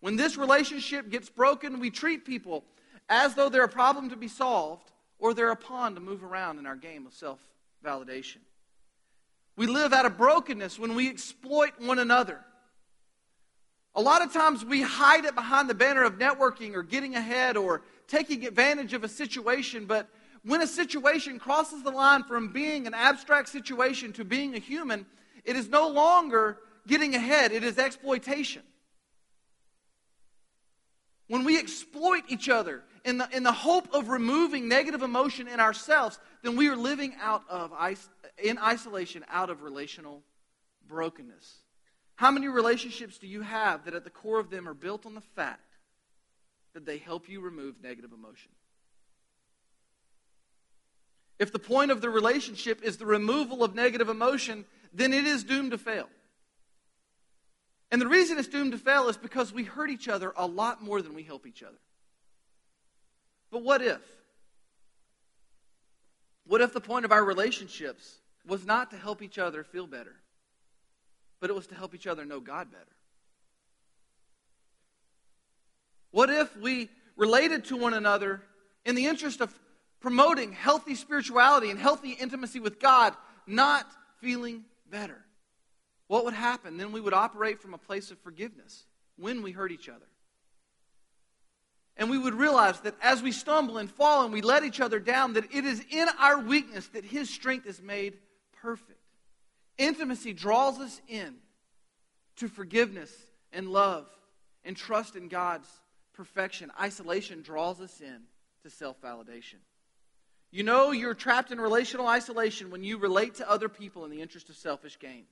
[0.00, 2.64] When this relationship gets broken, we treat people
[3.10, 4.90] as though they're a problem to be solved
[5.22, 7.38] or they're a pawn to move around in our game of self
[7.82, 8.38] validation.
[9.56, 12.40] We live out of brokenness when we exploit one another.
[13.94, 17.56] A lot of times we hide it behind the banner of networking or getting ahead
[17.56, 20.08] or taking advantage of a situation, but
[20.44, 25.06] when a situation crosses the line from being an abstract situation to being a human,
[25.44, 26.58] it is no longer
[26.88, 28.62] getting ahead, it is exploitation.
[31.28, 35.60] When we exploit each other in the, in the hope of removing negative emotion in
[35.60, 37.72] ourselves, then we are living out of
[38.42, 40.22] in isolation out of relational
[40.88, 41.58] brokenness.
[42.16, 45.14] How many relationships do you have that at the core of them are built on
[45.14, 45.76] the fact
[46.74, 48.52] that they help you remove negative emotion?
[51.38, 55.42] If the point of the relationship is the removal of negative emotion, then it is
[55.42, 56.08] doomed to fail.
[57.90, 60.82] And the reason it's doomed to fail is because we hurt each other a lot
[60.82, 61.78] more than we help each other.
[63.52, 64.00] But what if?
[66.46, 70.14] What if the point of our relationships was not to help each other feel better,
[71.38, 72.84] but it was to help each other know God better?
[76.10, 78.42] What if we related to one another
[78.84, 79.54] in the interest of
[80.00, 83.14] promoting healthy spirituality and healthy intimacy with God,
[83.46, 83.86] not
[84.20, 85.18] feeling better?
[86.08, 86.78] What would happen?
[86.78, 88.84] Then we would operate from a place of forgiveness
[89.16, 90.06] when we hurt each other.
[91.96, 94.98] And we would realize that as we stumble and fall and we let each other
[94.98, 98.14] down, that it is in our weakness that His strength is made
[98.60, 98.98] perfect.
[99.78, 101.36] Intimacy draws us in
[102.36, 103.12] to forgiveness
[103.52, 104.06] and love
[104.64, 105.68] and trust in God's
[106.14, 106.70] perfection.
[106.80, 108.22] Isolation draws us in
[108.62, 109.56] to self validation.
[110.50, 114.20] You know you're trapped in relational isolation when you relate to other people in the
[114.20, 115.24] interest of selfish gain.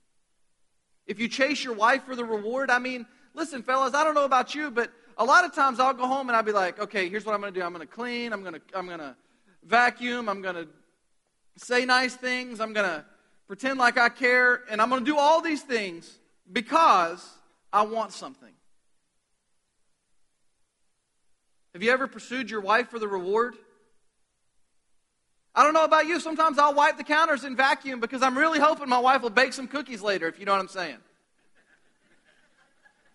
[1.06, 4.24] If you chase your wife for the reward, I mean, listen, fellas, I don't know
[4.24, 4.90] about you, but
[5.20, 7.42] a lot of times I'll go home and I'll be like, okay, here's what I'm
[7.42, 7.64] going to do.
[7.64, 8.32] I'm going to clean.
[8.32, 9.14] I'm going to, I'm going to
[9.62, 10.30] vacuum.
[10.30, 10.66] I'm going to
[11.58, 12.58] say nice things.
[12.58, 13.04] I'm going to
[13.46, 14.62] pretend like I care.
[14.70, 16.10] And I'm going to do all these things
[16.50, 17.22] because
[17.70, 18.48] I want something.
[21.74, 23.56] Have you ever pursued your wife for the reward?
[25.54, 26.18] I don't know about you.
[26.18, 29.52] Sometimes I'll wipe the counters and vacuum because I'm really hoping my wife will bake
[29.52, 30.96] some cookies later, if you know what I'm saying.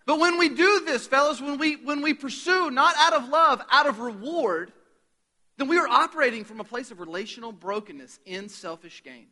[0.06, 3.62] But when we do this, fellas, when we, when we pursue not out of love,
[3.72, 4.72] out of reward,
[5.58, 9.28] then we are operating from a place of relational brokenness in selfish gain.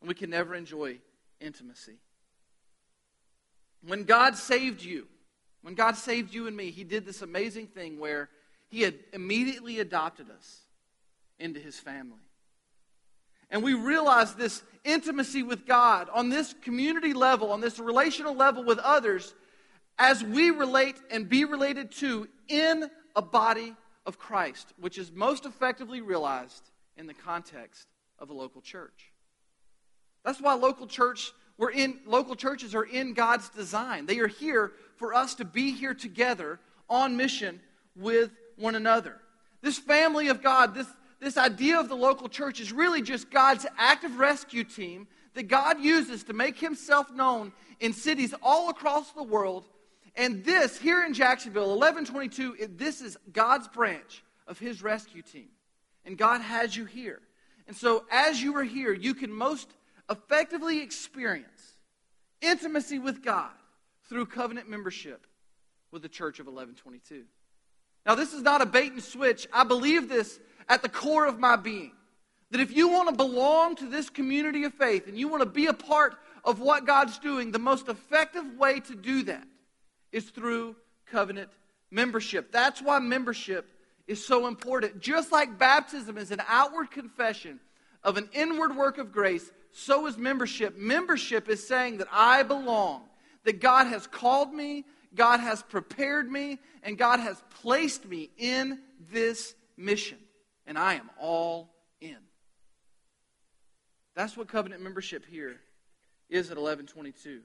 [0.00, 0.98] And we can never enjoy
[1.40, 1.98] intimacy.
[3.86, 5.06] When God saved you,
[5.62, 8.30] when God saved you and me, He did this amazing thing where
[8.68, 10.60] He had immediately adopted us
[11.38, 12.20] into His family.
[13.50, 18.64] And we realize this intimacy with God on this community level, on this relational level
[18.64, 19.34] with others,
[19.98, 23.74] as we relate and be related to in a body
[24.06, 27.86] of Christ, which is most effectively realized in the context
[28.18, 29.12] of a local church.
[30.24, 34.06] That's why local church we're in local churches are in God's design.
[34.06, 37.60] They are here for us to be here together on mission
[37.94, 39.20] with one another.
[39.60, 40.86] This family of God, this
[41.20, 45.80] this idea of the local church is really just God's active rescue team that God
[45.80, 49.68] uses to make himself known in cities all across the world.
[50.16, 55.48] And this, here in Jacksonville, 1122, this is God's branch of his rescue team.
[56.04, 57.20] And God has you here.
[57.68, 59.72] And so, as you are here, you can most
[60.10, 61.76] effectively experience
[62.40, 63.52] intimacy with God
[64.08, 65.26] through covenant membership
[65.92, 67.24] with the Church of 1122.
[68.06, 69.46] Now, this is not a bait and switch.
[69.52, 70.40] I believe this
[70.70, 71.92] at the core of my being.
[72.52, 75.48] That if you want to belong to this community of faith and you want to
[75.48, 76.14] be a part
[76.44, 79.46] of what God's doing, the most effective way to do that
[80.10, 81.50] is through covenant
[81.90, 82.50] membership.
[82.50, 83.68] That's why membership
[84.06, 85.00] is so important.
[85.00, 87.60] Just like baptism is an outward confession
[88.02, 90.78] of an inward work of grace, so is membership.
[90.78, 93.02] Membership is saying that I belong,
[93.44, 98.78] that God has called me, God has prepared me, and God has placed me in
[99.12, 100.18] this mission
[100.70, 102.16] and I am all in.
[104.14, 105.56] That's what covenant membership here
[106.28, 107.40] is at 1122.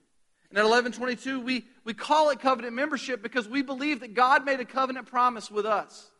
[0.51, 4.59] And at 1122, we, we call it covenant membership because we believe that God made
[4.59, 6.11] a covenant promise with us.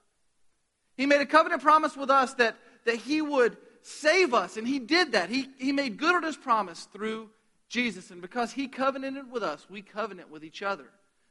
[0.97, 4.79] He made a covenant promise with us that, that He would save us, and He
[4.79, 5.29] did that.
[5.29, 7.29] He, he made good on His promise through
[7.69, 8.09] Jesus.
[8.09, 10.87] And because He covenanted with us, we covenant with each other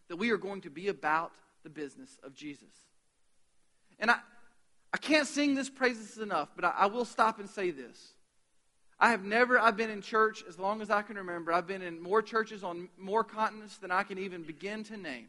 [0.07, 1.33] that we are going to be about
[1.65, 2.71] the business of Jesus.
[3.99, 4.19] And I,
[4.95, 8.13] I can't sing this praises enough, but I, I will stop and say this.
[9.01, 11.53] I have never, I've been in church as long as I can remember.
[11.53, 15.27] I've been in more churches on more continents than I can even begin to name.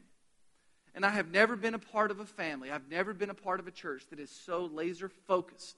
[0.93, 3.59] And I have never been a part of a family, I've never been a part
[3.59, 5.77] of a church that is so laser focused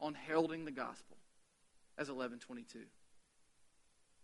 [0.00, 1.18] on heralding the gospel
[1.98, 2.78] as 1122.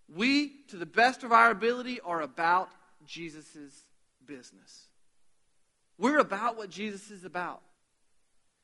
[0.09, 2.71] We, to the best of our ability, are about
[3.07, 3.45] Jesus'
[4.25, 4.87] business.
[5.99, 7.61] We're about what Jesus is about.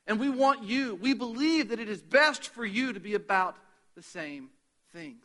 [0.06, 3.56] And we want you, we believe that it is best for you to be about
[3.94, 4.50] the same
[4.92, 5.24] things.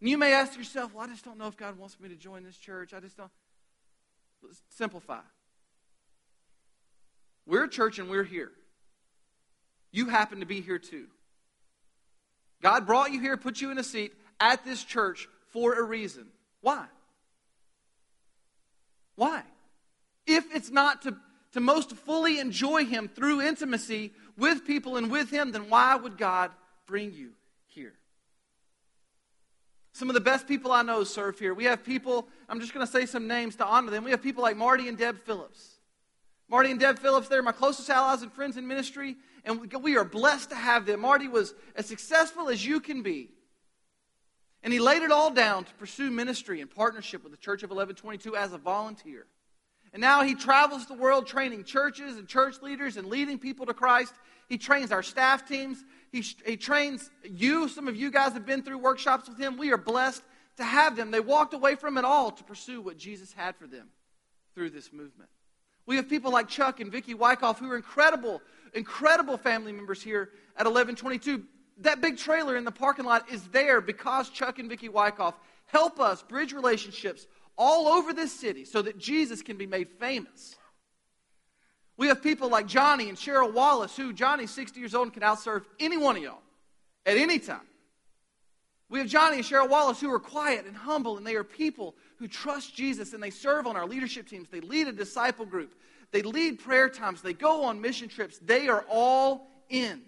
[0.00, 2.14] And you may ask yourself, well, I just don't know if God wants me to
[2.14, 2.94] join this church.
[2.94, 3.30] I just don't.
[4.42, 5.20] Let's simplify.
[7.46, 8.52] We're a church and we're here.
[9.92, 11.06] You happen to be here too.
[12.62, 16.26] God brought you here, put you in a seat at this church for a reason.
[16.60, 16.86] Why?
[19.16, 19.42] Why?
[20.26, 21.16] If it's not to,
[21.52, 26.16] to most fully enjoy Him through intimacy with people and with Him, then why would
[26.16, 26.50] God
[26.86, 27.30] bring you
[27.66, 27.94] here?
[29.92, 31.52] Some of the best people I know serve here.
[31.52, 34.04] We have people, I'm just going to say some names to honor them.
[34.04, 35.76] We have people like Marty and Deb Phillips.
[36.48, 40.04] Marty and Deb Phillips, they're my closest allies and friends in ministry, and we are
[40.04, 41.00] blessed to have them.
[41.00, 43.30] Marty was as successful as you can be.
[44.62, 47.70] And he laid it all down to pursue ministry in partnership with the Church of
[47.70, 49.26] 1122 as a volunteer.
[49.92, 53.74] And now he travels the world training churches and church leaders and leading people to
[53.74, 54.12] Christ.
[54.48, 55.84] He trains our staff teams.
[56.12, 57.68] He, he trains you.
[57.68, 59.56] Some of you guys have been through workshops with him.
[59.56, 60.22] We are blessed
[60.56, 61.10] to have them.
[61.10, 63.88] They walked away from it all to pursue what Jesus had for them
[64.54, 65.30] through this movement.
[65.86, 68.42] We have people like Chuck and Vicki Wyckoff who are incredible,
[68.74, 71.44] incredible family members here at 1122.
[71.78, 75.34] That big trailer in the parking lot is there because Chuck and Vicki Wyckoff
[75.66, 77.26] help us bridge relationships
[77.60, 80.56] all over this city so that Jesus can be made famous.
[81.98, 85.22] We have people like Johnny and Cheryl Wallace, who Johnny's 60 years old and can
[85.22, 86.40] outserve any one of y'all
[87.04, 87.60] at any time.
[88.88, 91.94] We have Johnny and Cheryl Wallace who are quiet and humble, and they are people
[92.16, 94.48] who trust Jesus and they serve on our leadership teams.
[94.48, 95.74] They lead a disciple group,
[96.12, 98.38] they lead prayer times, they go on mission trips.
[98.38, 100.00] They are all in.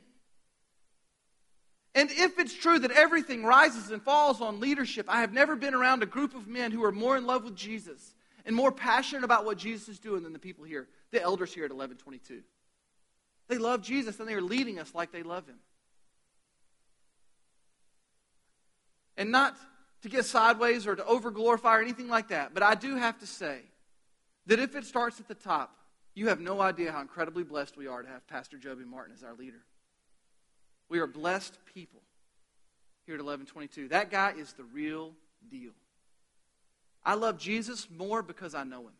[1.94, 5.74] And if it's true that everything rises and falls on leadership, I have never been
[5.74, 8.14] around a group of men who are more in love with Jesus
[8.46, 11.64] and more passionate about what Jesus is doing than the people here, the elders here
[11.64, 12.42] at 1122.
[13.48, 15.58] They love Jesus and they are leading us like they love him.
[19.18, 19.54] And not
[20.02, 23.18] to get sideways or to over glorify or anything like that, but I do have
[23.20, 23.60] to say
[24.46, 25.76] that if it starts at the top,
[26.14, 29.22] you have no idea how incredibly blessed we are to have Pastor Joby Martin as
[29.22, 29.62] our leader.
[30.92, 32.02] We are blessed people
[33.06, 33.88] here at 1122.
[33.88, 35.12] That guy is the real
[35.50, 35.70] deal.
[37.02, 38.92] I love Jesus more because I know him.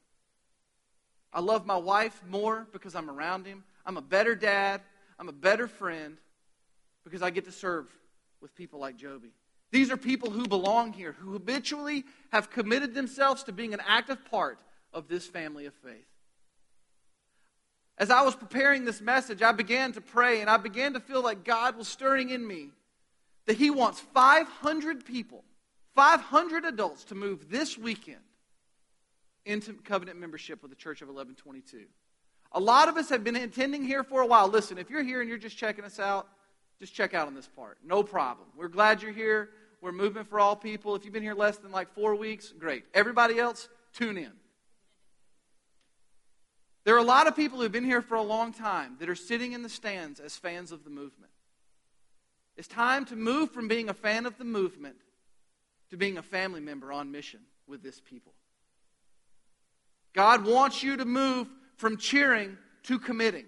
[1.35, 3.63] I love my wife more because I'm around him.
[3.85, 4.81] I'm a better dad.
[5.19, 6.17] I'm a better friend
[7.05, 7.89] because I get to serve
[8.41, 9.35] with people like Joby.
[9.71, 14.25] These are people who belong here, who habitually have committed themselves to being an active
[14.31, 14.61] part
[14.95, 16.07] of this family of faith.
[17.99, 21.23] As I was preparing this message, I began to pray and I began to feel
[21.23, 22.71] like God was stirring in me
[23.47, 25.45] that He wants 500 people,
[25.95, 28.19] 500 adults to move this weekend
[29.45, 31.87] into covenant membership with the Church of 1122.
[32.53, 34.49] A lot of us have been attending here for a while.
[34.49, 36.29] Listen, if you're here and you're just checking us out,
[36.79, 37.79] just check out on this part.
[37.85, 38.49] No problem.
[38.57, 39.51] We're glad you're here.
[39.81, 40.95] We're moving for all people.
[40.95, 42.85] If you've been here less than like four weeks, great.
[42.95, 44.33] Everybody else, tune in.
[46.85, 49.15] There are a lot of people who've been here for a long time that are
[49.15, 51.31] sitting in the stands as fans of the movement.
[52.57, 54.97] It's time to move from being a fan of the movement
[55.91, 58.33] to being a family member on mission with this people.
[60.13, 63.47] God wants you to move from cheering to committing.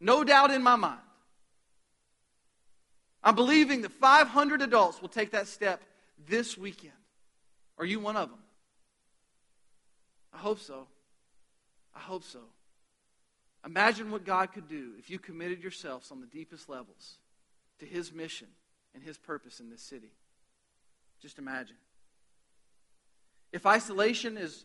[0.00, 1.00] No doubt in my mind.
[3.22, 5.82] I'm believing that 500 adults will take that step
[6.26, 6.92] this weekend.
[7.78, 8.38] Are you one of them?
[10.32, 10.86] I hope so.
[11.94, 12.40] I hope so.
[13.64, 17.18] Imagine what God could do if you committed yourselves on the deepest levels
[17.78, 18.48] to His mission
[18.94, 20.12] and His purpose in this city.
[21.20, 21.76] Just imagine.
[23.52, 24.64] If isolation is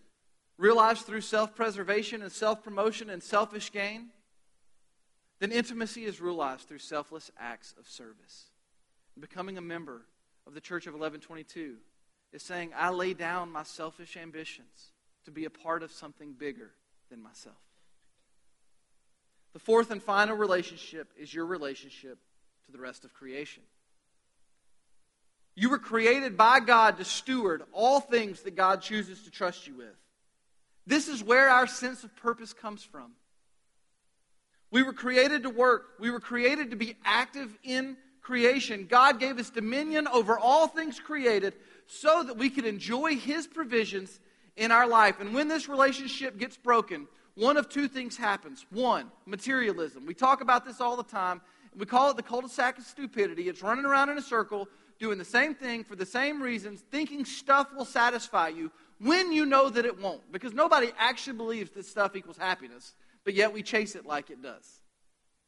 [0.58, 4.10] realized through self preservation and self promotion and selfish gain,
[5.40, 8.50] then intimacy is realized through selfless acts of service.
[9.18, 10.06] Becoming a member
[10.46, 11.78] of the Church of 1122
[12.34, 14.92] is saying, I lay down my selfish ambitions
[15.26, 16.72] to be a part of something bigger
[17.10, 17.56] than myself.
[19.54, 22.20] The fourth and final relationship is your relationship
[22.66, 23.64] to the rest of creation.
[25.56, 29.76] You were created by God to steward all things that God chooses to trust you
[29.76, 29.96] with.
[30.86, 33.12] This is where our sense of purpose comes from.
[34.72, 38.86] We were created to work, we were created to be active in creation.
[38.88, 41.56] God gave us dominion over all things created
[41.88, 44.20] so that we could enjoy His provisions
[44.60, 45.20] in our life.
[45.20, 48.66] And when this relationship gets broken, one of two things happens.
[48.70, 50.06] One, materialism.
[50.06, 51.42] We talk about this all the time.
[51.76, 53.48] We call it the cul de sac of stupidity.
[53.48, 54.68] It's running around in a circle,
[55.00, 59.46] doing the same thing for the same reasons, thinking stuff will satisfy you when you
[59.46, 60.30] know that it won't.
[60.32, 62.94] Because nobody actually believes that stuff equals happiness,
[63.24, 64.82] but yet we chase it like it does.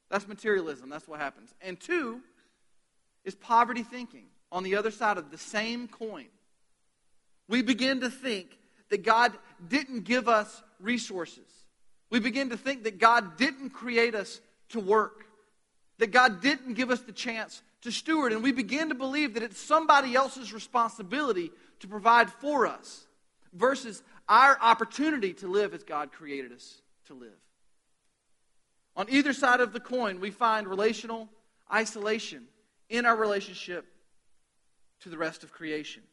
[0.09, 0.89] That's materialism.
[0.89, 1.53] That's what happens.
[1.59, 2.21] And two
[3.25, 6.27] is poverty thinking on the other side of the same coin.
[7.49, 8.57] We begin to think
[8.91, 9.33] that God
[9.67, 11.47] didn't give us resources.
[12.11, 14.39] We begin to think that God didn't create us
[14.69, 15.25] to work,
[15.97, 19.43] that God didn't give us the chance to steward, and we begin to believe that
[19.43, 23.07] it's somebody else's responsibility to provide for us
[23.53, 27.29] versus our opportunity to live as God created us to live.
[28.95, 31.29] On either side of the coin, we find relational
[31.73, 32.43] isolation
[32.89, 33.85] in our relationship
[34.99, 36.03] to the rest of creation.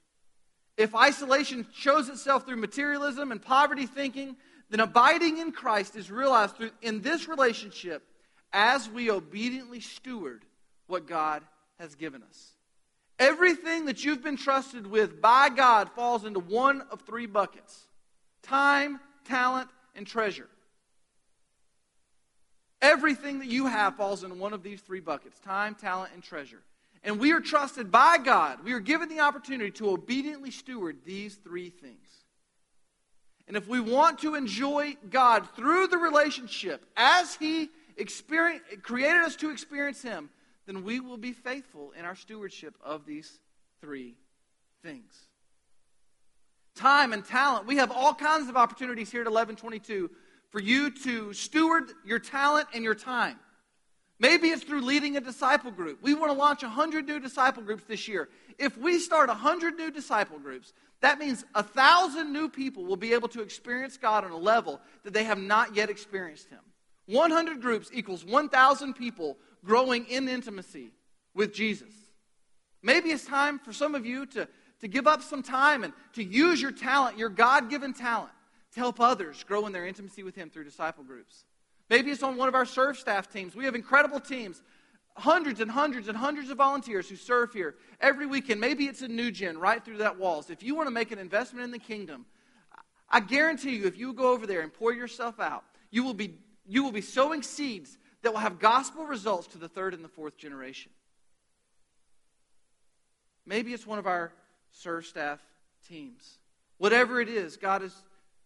[0.78, 4.36] If isolation shows itself through materialism and poverty thinking,
[4.70, 8.04] then abiding in Christ is realized through, in this relationship
[8.52, 10.44] as we obediently steward
[10.86, 11.42] what God
[11.80, 12.52] has given us.
[13.18, 17.88] Everything that you've been trusted with by God falls into one of three buckets
[18.42, 20.48] time, talent, and treasure.
[22.80, 26.62] Everything that you have falls into one of these three buckets time, talent, and treasure.
[27.04, 28.64] And we are trusted by God.
[28.64, 32.08] We are given the opportunity to obediently steward these three things.
[33.46, 37.70] And if we want to enjoy God through the relationship as He
[38.82, 40.28] created us to experience Him,
[40.66, 43.40] then we will be faithful in our stewardship of these
[43.80, 44.16] three
[44.82, 45.14] things.
[46.74, 47.66] Time and talent.
[47.66, 50.10] We have all kinds of opportunities here at 1122
[50.50, 53.38] for you to steward your talent and your time.
[54.20, 56.02] Maybe it's through leading a disciple group.
[56.02, 58.28] We want to launch 100 new disciple groups this year.
[58.58, 63.12] If we start 100 new disciple groups, that means a thousand new people will be
[63.12, 66.58] able to experience God on a level that they have not yet experienced Him.
[67.06, 70.90] 100 groups equals 1,000 people growing in intimacy
[71.34, 71.92] with Jesus.
[72.82, 74.48] Maybe it's time for some of you to,
[74.80, 78.32] to give up some time and to use your talent, your God given talent,
[78.74, 81.44] to help others grow in their intimacy with Him through disciple groups.
[81.90, 83.56] Maybe it's on one of our serve staff teams.
[83.56, 84.62] We have incredible teams,
[85.16, 88.60] hundreds and hundreds and hundreds of volunteers who serve here every weekend.
[88.60, 90.50] Maybe it's a new gen right through that walls.
[90.50, 92.26] If you want to make an investment in the kingdom,
[93.10, 96.38] I guarantee you, if you go over there and pour yourself out, you will be,
[96.66, 100.08] you will be sowing seeds that will have gospel results to the third and the
[100.08, 100.92] fourth generation.
[103.46, 104.32] Maybe it's one of our
[104.72, 105.40] serve staff
[105.88, 106.38] teams.
[106.76, 107.94] Whatever it is, God has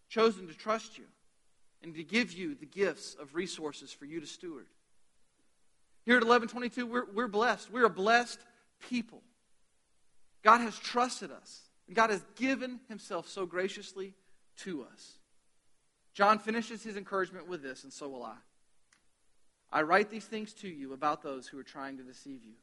[0.07, 1.03] chosen to trust you
[1.83, 4.67] and to give you the gifts of resources for you to steward.
[6.05, 7.71] Here at 1122, we're, we're blessed.
[7.71, 8.39] We're a blessed
[8.89, 9.21] people.
[10.43, 14.13] God has trusted us, and God has given himself so graciously
[14.57, 15.13] to us.
[16.13, 18.35] John finishes his encouragement with this, and so will I.
[19.71, 22.53] I write these things to you about those who are trying to deceive you.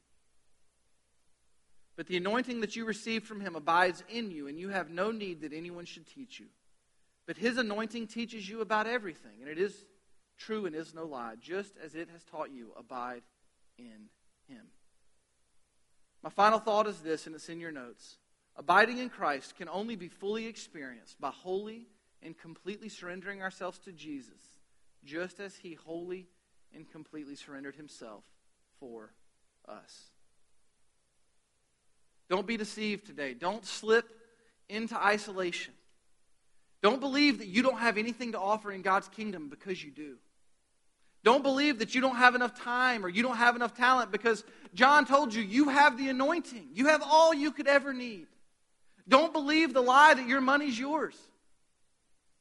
[1.97, 5.11] But the anointing that you received from him abides in you, and you have no
[5.11, 6.47] need that anyone should teach you.
[7.31, 9.85] But his anointing teaches you about everything, and it is
[10.37, 11.35] true and is no lie.
[11.41, 13.22] Just as it has taught you, abide
[13.78, 14.09] in
[14.49, 14.66] him.
[16.24, 18.16] My final thought is this, and it's in your notes.
[18.57, 21.87] Abiding in Christ can only be fully experienced by wholly
[22.20, 24.59] and completely surrendering ourselves to Jesus,
[25.05, 26.26] just as he wholly
[26.74, 28.24] and completely surrendered himself
[28.81, 29.12] for
[29.68, 30.11] us.
[32.28, 33.35] Don't be deceived today.
[33.35, 34.11] Don't slip
[34.68, 35.74] into isolation.
[36.83, 40.16] Don't believe that you don't have anything to offer in God's kingdom because you do.
[41.22, 44.43] Don't believe that you don't have enough time or you don't have enough talent because
[44.72, 46.68] John told you you have the anointing.
[46.72, 48.26] You have all you could ever need.
[49.07, 51.16] Don't believe the lie that your money's yours.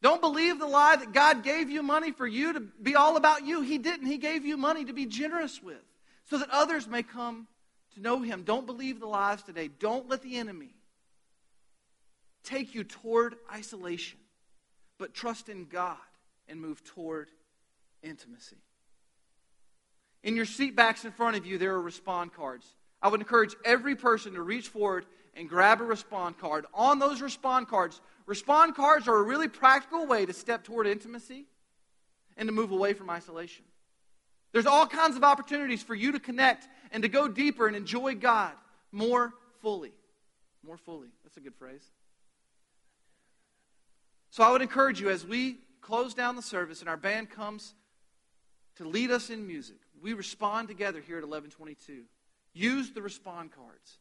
[0.01, 3.45] Don't believe the lie that God gave you money for you to be all about
[3.45, 3.61] you.
[3.61, 4.07] He didn't.
[4.07, 5.83] He gave you money to be generous with
[6.29, 7.47] so that others may come
[7.95, 8.43] to know Him.
[8.43, 9.67] Don't believe the lies today.
[9.67, 10.69] Don't let the enemy
[12.43, 14.19] take you toward isolation
[14.99, 15.97] but trust in God
[16.47, 17.29] and move toward
[18.03, 18.57] intimacy.
[20.21, 22.65] In your seat backs in front of you, there are respond cards.
[23.01, 26.65] I would encourage every person to reach forward and grab a respond card.
[26.73, 31.45] On those respond cards, respond cards are a really practical way to step toward intimacy
[32.35, 33.63] and to move away from isolation.
[34.51, 38.15] There's all kinds of opportunities for you to connect and to go deeper and enjoy
[38.15, 38.51] God
[38.91, 39.31] more
[39.61, 39.93] fully.
[40.65, 41.07] More fully.
[41.23, 41.83] That's a good phrase.
[44.31, 47.73] So I would encourage you as we close down the service and our band comes
[48.75, 52.03] to lead us in music, we respond together here at 1122.
[52.53, 53.97] Use the respond cards.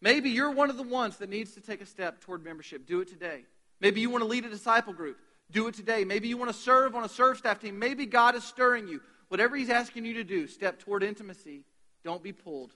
[0.00, 2.86] Maybe you're one of the ones that needs to take a step toward membership.
[2.86, 3.44] Do it today.
[3.80, 5.18] Maybe you want to lead a disciple group.
[5.50, 6.04] Do it today.
[6.04, 7.78] Maybe you want to serve on a serve staff team.
[7.78, 9.00] Maybe God is stirring you.
[9.28, 11.64] Whatever He's asking you to do, step toward intimacy.
[12.04, 12.72] Don't be pulled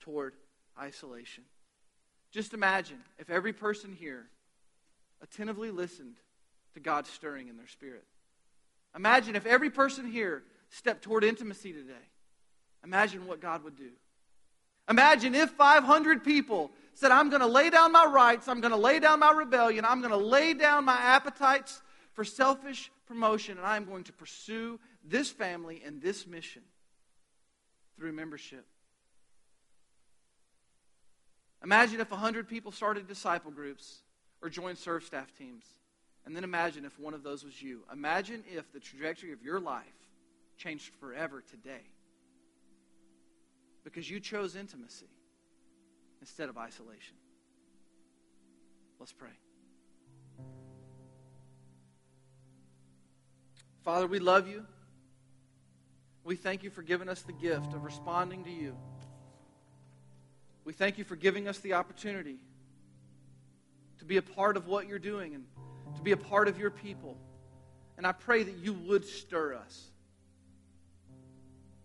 [0.00, 0.34] toward
[0.78, 1.44] isolation.
[2.30, 4.26] Just imagine if every person here
[5.22, 6.16] attentively listened
[6.74, 8.04] to God stirring in their spirit.
[8.94, 11.92] Imagine if every person here stepped toward intimacy today.
[12.84, 13.90] Imagine what God would do.
[14.88, 18.76] Imagine if 500 people said, I'm going to lay down my rights, I'm going to
[18.76, 21.80] lay down my rebellion, I'm going to lay down my appetites
[22.12, 26.62] for selfish promotion, and I'm going to pursue this family and this mission
[27.96, 28.66] through membership.
[31.62, 34.02] Imagine if 100 people started disciple groups
[34.42, 35.64] or joined serve staff teams.
[36.26, 37.80] And then imagine if one of those was you.
[37.92, 39.84] Imagine if the trajectory of your life
[40.56, 41.82] changed forever today
[43.84, 45.10] because you chose intimacy
[46.20, 47.16] instead of isolation.
[48.98, 49.28] Let's pray.
[53.82, 54.64] Father, we love you.
[56.24, 58.74] We thank you for giving us the gift of responding to you.
[60.64, 62.38] We thank you for giving us the opportunity
[63.98, 65.44] to be a part of what you're doing and
[65.96, 67.16] to be a part of your people.
[67.96, 69.90] And I pray that you would stir us,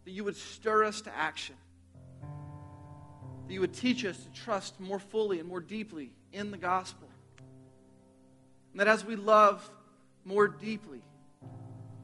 [0.05, 1.55] that you would stir us to action,
[3.47, 7.07] that you would teach us to trust more fully and more deeply in the gospel.
[8.71, 9.69] And that as we love
[10.25, 11.01] more deeply,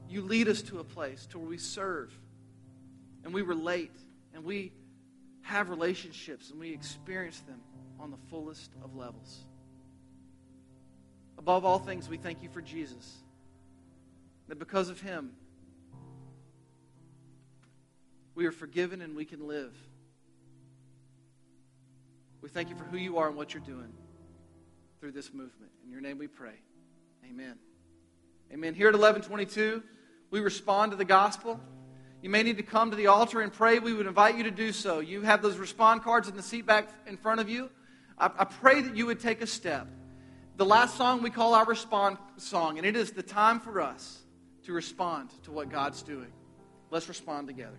[0.08, 2.12] you lead us to a place to where we serve
[3.24, 3.94] and we relate
[4.34, 4.72] and we
[5.42, 7.60] have relationships and we experience them
[7.98, 9.44] on the fullest of levels.
[11.38, 13.18] Above all things, we thank you for Jesus.
[14.48, 15.32] That because of him,
[18.34, 19.74] we are forgiven and we can live.
[22.42, 23.92] We thank you for who you are and what you're doing
[25.00, 25.72] through this movement.
[25.84, 26.54] In your name we pray.
[27.28, 27.56] Amen.
[28.52, 28.74] Amen.
[28.74, 29.82] Here at 1122,
[30.30, 31.58] we respond to the gospel.
[32.22, 33.78] You may need to come to the altar and pray.
[33.78, 35.00] We would invite you to do so.
[35.00, 37.70] You have those respond cards in the seat back in front of you.
[38.18, 39.88] I, I pray that you would take a step
[40.56, 44.22] the last song we call our respond song, and it is the time for us
[44.64, 46.32] to respond to what God's doing.
[46.90, 47.78] Let's respond together.